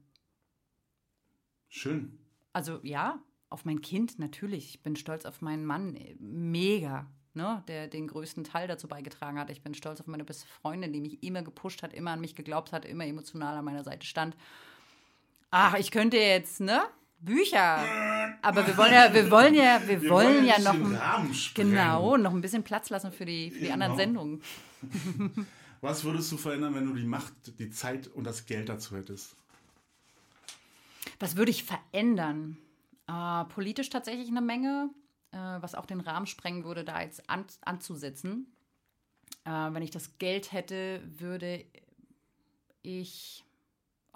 [1.69, 2.19] Schön.
[2.53, 3.19] Also ja,
[3.57, 4.69] auf mein Kind natürlich.
[4.69, 5.97] Ich bin stolz auf meinen Mann.
[5.97, 7.07] äh, Mega.
[7.33, 9.51] Ne, der den größten Teil dazu beigetragen hat.
[9.51, 12.35] Ich bin stolz auf meine beste Freundin, die mich immer gepusht hat, immer an mich
[12.35, 14.35] geglaubt hat, immer emotional an meiner Seite stand.
[15.51, 16.83] Ach, ich könnte jetzt, ne?
[17.19, 17.85] Bücher.
[18.43, 22.17] Aber wir wollen ja, wir wollen ja, wir, Wir wollen ja nicht noch ein, genau,
[22.17, 24.03] noch ein bisschen Platz lassen für die, für die anderen Genau.
[24.03, 24.43] Sendungen.
[25.83, 29.37] Was würdest du verändern, wenn du die Macht, die Zeit und das Geld dazu hättest?
[31.21, 32.57] Was würde ich verändern?
[33.09, 34.91] Äh, politisch tatsächlich eine Menge,
[35.33, 38.53] äh, was auch den Rahmen sprengen würde, da jetzt an, anzusetzen.
[39.45, 41.65] Äh, wenn ich das Geld hätte, würde
[42.83, 43.45] ich,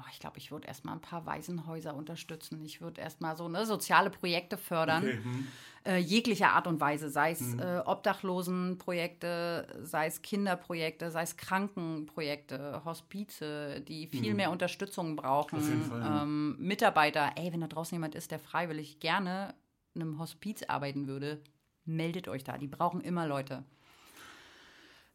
[0.00, 2.64] oh, ich glaube, ich würde erstmal ein paar Waisenhäuser unterstützen.
[2.64, 5.46] Ich würde erstmal so ne, soziale Projekte fördern, Okay, hm.
[5.84, 12.82] äh, jeglicher Art und Weise, sei es äh, Obdachlosenprojekte, sei es Kinderprojekte, sei es Krankenprojekte,
[12.84, 15.58] Hospize, die viel mehr Unterstützung brauchen.
[15.58, 16.22] Auf jeden Fall, ja.
[16.22, 19.54] ähm, Mitarbeiter, ey, wenn da draußen jemand ist, der freiwillig gerne
[19.94, 21.42] in einem Hospiz arbeiten würde,
[21.84, 22.58] meldet euch da.
[22.58, 23.64] Die brauchen immer Leute.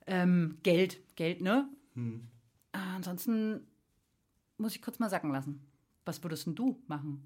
[0.08, 1.68] Ähm, Geld, Geld, ne?
[1.94, 2.28] Hm.
[2.72, 3.66] Ansonsten
[4.58, 5.60] muss ich kurz mal sacken lassen.
[6.06, 7.22] Was würdest denn du machen?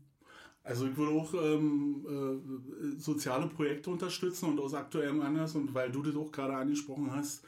[0.64, 5.92] Also ich würde auch ähm, äh, soziale Projekte unterstützen und aus aktuellem Anlass und weil
[5.92, 7.44] du das auch gerade angesprochen hast,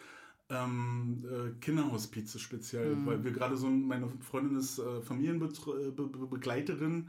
[0.49, 7.07] ähm, äh, Kinderhospize speziell, weil wir gerade so, ein- meine Freundin ist äh, Familienbegleiterin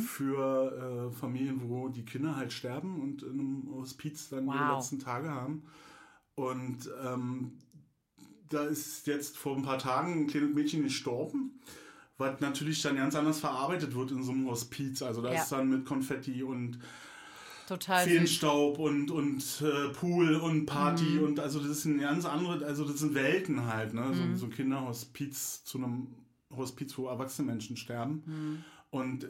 [0.00, 4.76] für äh, Familien, wo die Kinder halt sterben und in einem Hospiz dann Wow.
[4.76, 5.62] letzten Tage haben.
[6.34, 7.52] Und ähm,
[8.48, 11.60] da ist jetzt vor ein paar Tagen ein kleines Mädchen gestorben,
[12.18, 15.02] was natürlich dann ganz anders verarbeitet wird in so einem Hospiz.
[15.02, 15.42] Also da Ja.
[15.42, 16.78] ist dann mit Konfetti und
[17.66, 18.12] Total süß.
[18.12, 22.84] Feenstaub und, und äh, Pool und Party und also das ist ein ganz andere, also
[22.84, 24.12] das sind Welten halt, ne?
[24.12, 26.08] So, so ein Kinderhospiz zu einem
[26.54, 28.62] Hospiz, wo erwachsene Menschen sterben.
[28.90, 29.26] Und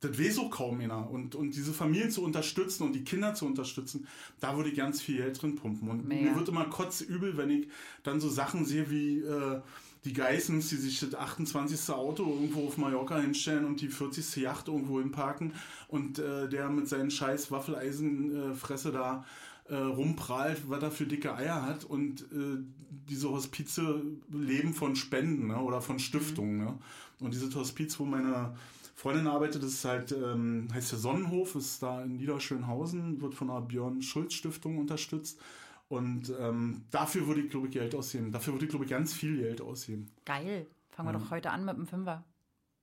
[0.00, 1.10] das weiß auch kaum einer.
[1.10, 4.06] Und, und diese Familien zu unterstützen und die Kinder zu unterstützen,
[4.38, 5.88] da würde ich ganz viel Geld drin pumpen.
[5.90, 6.30] Und Mega.
[6.30, 7.68] mir wird immer kotzübel, wenn ich
[8.04, 9.60] dann so Sachen sehe wie äh,
[10.04, 11.94] die Geissens, die sich das 28.
[11.94, 14.36] Auto irgendwo auf Mallorca hinstellen und die 40.
[14.36, 15.52] Yacht irgendwo hinparken
[15.88, 19.24] und äh, der mit seinen scheiß Waffeleisenfresse da
[19.68, 22.58] äh, rumprallt, was er für dicke Eier hat und äh,
[23.08, 26.58] diese Hospize leben von Spenden ne, oder von Stiftungen.
[26.58, 26.78] Ne?
[27.20, 28.54] Und dieses Hospiz, wo meine
[28.94, 33.48] Freundin arbeitet, das ist halt, ähm, heißt der Sonnenhof, ist da in Niederschönhausen, wird von
[33.48, 35.38] der Björn Schulz Stiftung unterstützt.
[35.88, 38.30] Und ähm, dafür würde ich, glaube ich, Geld ausgeben.
[38.30, 40.10] Dafür würde ich, glaube ich, ganz viel Geld ausgeben.
[40.26, 40.66] Geil.
[40.90, 42.24] Fangen wir doch heute an mit dem Fünfer.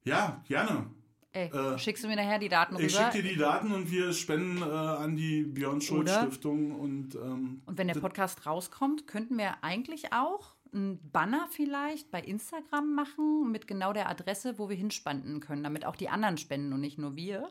[0.04, 0.88] Ja, gerne.
[1.34, 3.12] Ey, Äh, schickst du mir nachher die Daten Ich rüber?
[3.12, 6.12] schicke dir die Daten und wir spenden äh, an die Björn Schulz?
[6.16, 12.10] Stiftung und ähm, Und wenn der Podcast rauskommt, könnten wir eigentlich auch einen Banner vielleicht
[12.10, 16.38] bei Instagram machen mit genau der Adresse, wo wir hinspenden können, damit auch die anderen
[16.38, 17.50] spenden und nicht nur wir.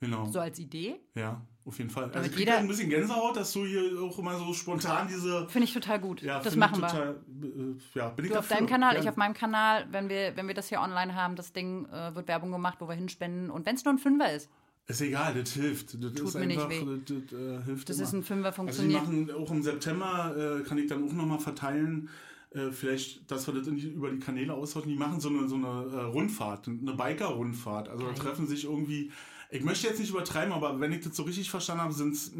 [0.00, 0.24] genau.
[0.26, 0.98] So als Idee.
[1.14, 2.04] Ja, auf jeden Fall.
[2.04, 5.08] Also Damit ich krieg jeder- ein bisschen Gänsehaut, dass du hier auch immer so spontan
[5.08, 5.48] diese.
[5.48, 6.20] Finde ich total gut.
[6.22, 6.88] Ja, das machen wir.
[6.88, 7.08] total,
[7.42, 8.56] Äh, ja, bin ich Du auf dafür.
[8.58, 9.04] deinem Kanal, Gerne.
[9.04, 9.86] ich auf meinem Kanal.
[9.90, 12.88] Wenn wir, wenn wir das hier online haben, das Ding äh, wird Werbung gemacht, wo
[12.88, 13.50] wir hinspenden.
[13.50, 14.50] Und wenn es nur ein Fünfer ist,
[14.86, 15.94] Ist egal, das hilft.
[16.02, 16.84] Das ist mir nicht einfach, weh.
[17.06, 18.06] Das, das, äh, hilft das immer.
[18.08, 19.02] ist ein Fünfer Also die funktioniert.
[19.02, 22.08] machen auch im September, äh, kann ich dann auch nochmal verteilen,
[22.52, 24.88] äh, vielleicht, dass wir das über die Kanäle austauschen.
[24.90, 27.88] Die machen so eine, so eine äh, Rundfahrt, eine Biker-Rundfahrt.
[27.88, 29.12] Also da treffen sich irgendwie,
[29.50, 32.32] ich möchte jetzt nicht übertreiben, aber wenn ich das so richtig verstanden habe, sind es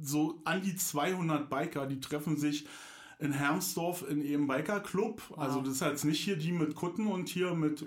[0.00, 2.66] so an die 200 Biker, die treffen sich
[3.18, 5.22] in Hermsdorf in ihrem Biker-Club.
[5.36, 7.86] Also das ist jetzt nicht hier die mit Kutten und hier mit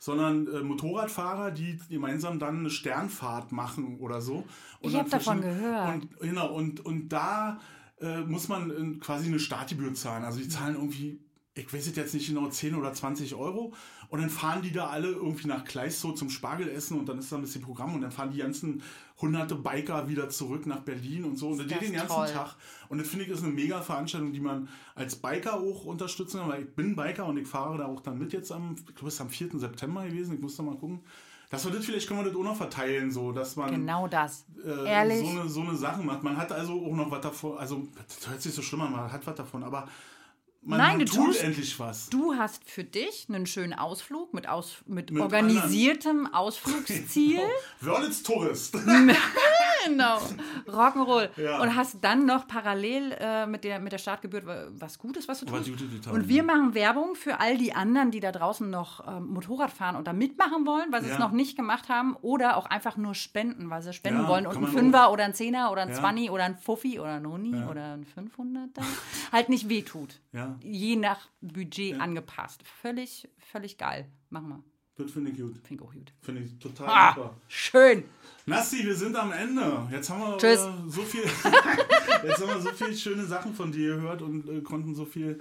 [0.00, 4.46] sondern äh, Motorradfahrer, die gemeinsam dann eine Sternfahrt machen oder so.
[4.80, 5.94] Und Ich hab dann davon gehört.
[5.94, 7.60] Und, genau, und, und da
[8.00, 10.24] äh, muss man äh, quasi eine Startgebühr zahlen.
[10.24, 11.20] Also die zahlen irgendwie,
[11.54, 13.74] ich weiß jetzt nicht genau, 10 oder 20 Euro.
[14.10, 17.36] Und dann fahren die da alle irgendwie nach Kleistow zum Spargelessen und dann ist da
[17.36, 18.82] ein bisschen Programm und dann fahren die ganzen
[19.20, 21.50] hunderte Biker wieder zurück nach Berlin und so.
[21.50, 22.28] Und das das den ganzen toll.
[22.32, 22.56] Tag.
[22.88, 26.48] Und das finde ich ist eine mega Veranstaltung, die man als Biker auch unterstützen kann,
[26.48, 29.08] weil ich bin Biker und ich fahre da auch dann mit jetzt am, ich glaube,
[29.08, 29.50] es ist am 4.
[29.54, 31.00] September gewesen, ich muss da mal gucken.
[31.50, 34.44] Dass wir das, vielleicht können wir das auch noch verteilen, so, dass man Genau das.
[34.64, 35.20] äh, Ehrlich.
[35.20, 36.22] so eine, so eine Sache macht.
[36.22, 39.12] Man hat also auch noch was davon, also das hört sich so schlimm an, man
[39.12, 39.88] hat was davon, aber
[40.62, 42.08] man, Nein, man du tut tust- endlich was.
[42.10, 47.40] Du hast für dich einen schönen Ausflug mit, Aus, mit, Mit organisiertem Ausflugsziel.
[47.80, 48.74] Wörlitz Tourist.
[49.86, 50.18] genau.
[50.68, 51.28] Rock'n'Roll.
[51.36, 51.60] Ja.
[51.60, 55.46] Und hast dann noch parallel äh, mit, der, mit der Startgebühr was Gutes, was du
[55.50, 55.70] Was tust.
[55.78, 59.26] Gutes getan, Und wir machen Werbung für all die anderen, die da draußen noch ähm,
[59.28, 61.20] Motorrad fahren und da mitmachen wollen, weil sie es Ja.
[61.20, 62.16] noch nicht gemacht haben.
[62.22, 64.46] Oder auch einfach nur spenden, weil sie spenden Ja, wollen.
[64.46, 65.94] Und ein Fünfer oder ein Zehner oder ein Ja.
[65.94, 68.82] Zwanni oder ein Fuffi oder ein Huni oder ein 500er
[69.32, 70.20] halt nicht wehtut.
[70.62, 72.62] Je nach Budget angepasst.
[72.80, 74.06] Völlig, völlig geil.
[74.28, 74.62] Machen wir.
[75.02, 75.56] Das finde ich gut.
[75.66, 76.12] Finde ich auch gut.
[76.22, 77.36] Finde ich total Ah, super.
[77.48, 78.04] schön.
[78.46, 79.86] Nassi, wir sind am Ende.
[79.92, 80.60] Jetzt haben wir Tschüss.
[80.60, 81.22] äh, so viel,
[82.24, 85.40] jetzt haben wir so viele schöne Sachen von dir gehört und äh, konnten so viel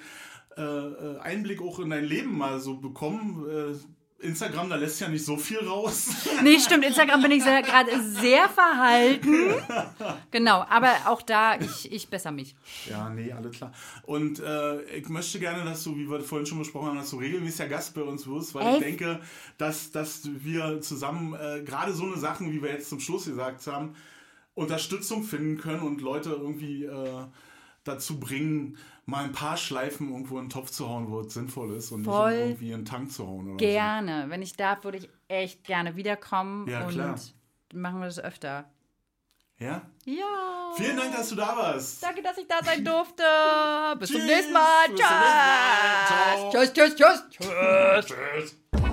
[0.57, 3.45] äh, äh, Einblick auch in dein Leben mal so bekommen.
[3.49, 3.76] Äh,
[4.20, 6.09] Instagram, da lässt ja nicht so viel raus.
[6.43, 6.86] Nee, stimmt.
[6.86, 9.53] Instagram bin ich gerade sehr verhalten.
[10.32, 12.55] Genau, aber auch da, ich, ich besser mich.
[12.89, 13.72] Ja, nee, alles klar.
[14.03, 17.17] Und äh, ich möchte gerne, dass du, wie wir vorhin schon besprochen haben, dass du
[17.17, 18.82] regelmäßiger Gast bei uns wirst, weil ich Echt?
[18.84, 19.20] denke,
[19.57, 23.65] dass, dass wir zusammen äh, gerade so eine Sachen, wie wir jetzt zum Schluss gesagt
[23.67, 23.95] haben,
[24.53, 27.24] Unterstützung finden können und Leute irgendwie äh,
[27.84, 31.75] dazu bringen, mal ein paar Schleifen irgendwo in den Topf zu hauen, wo es sinnvoll
[31.75, 32.32] ist und Voll.
[32.32, 33.47] nicht irgendwie in den Tank zu hauen.
[33.49, 34.25] Oder Gerne.
[34.30, 36.67] Wenn ich darf, würde ich echt gerne wiederkommen.
[36.67, 37.15] Ja, und klar.
[37.73, 38.65] machen wir das öfter.
[39.57, 39.65] So.
[39.65, 39.82] Ja?
[40.05, 40.71] Ja.
[40.75, 42.01] Vielen Dank, dass du da warst.
[42.01, 43.23] Danke, dass ich da sein durfte.
[43.99, 44.88] Bis zum nächsten Mal.
[44.89, 46.49] Bis zum nächsten Mal.
[46.51, 47.23] Tschüss, tschüss, tschüss.
[47.30, 48.05] Tschüss.
[48.05, 48.88] Tschüss.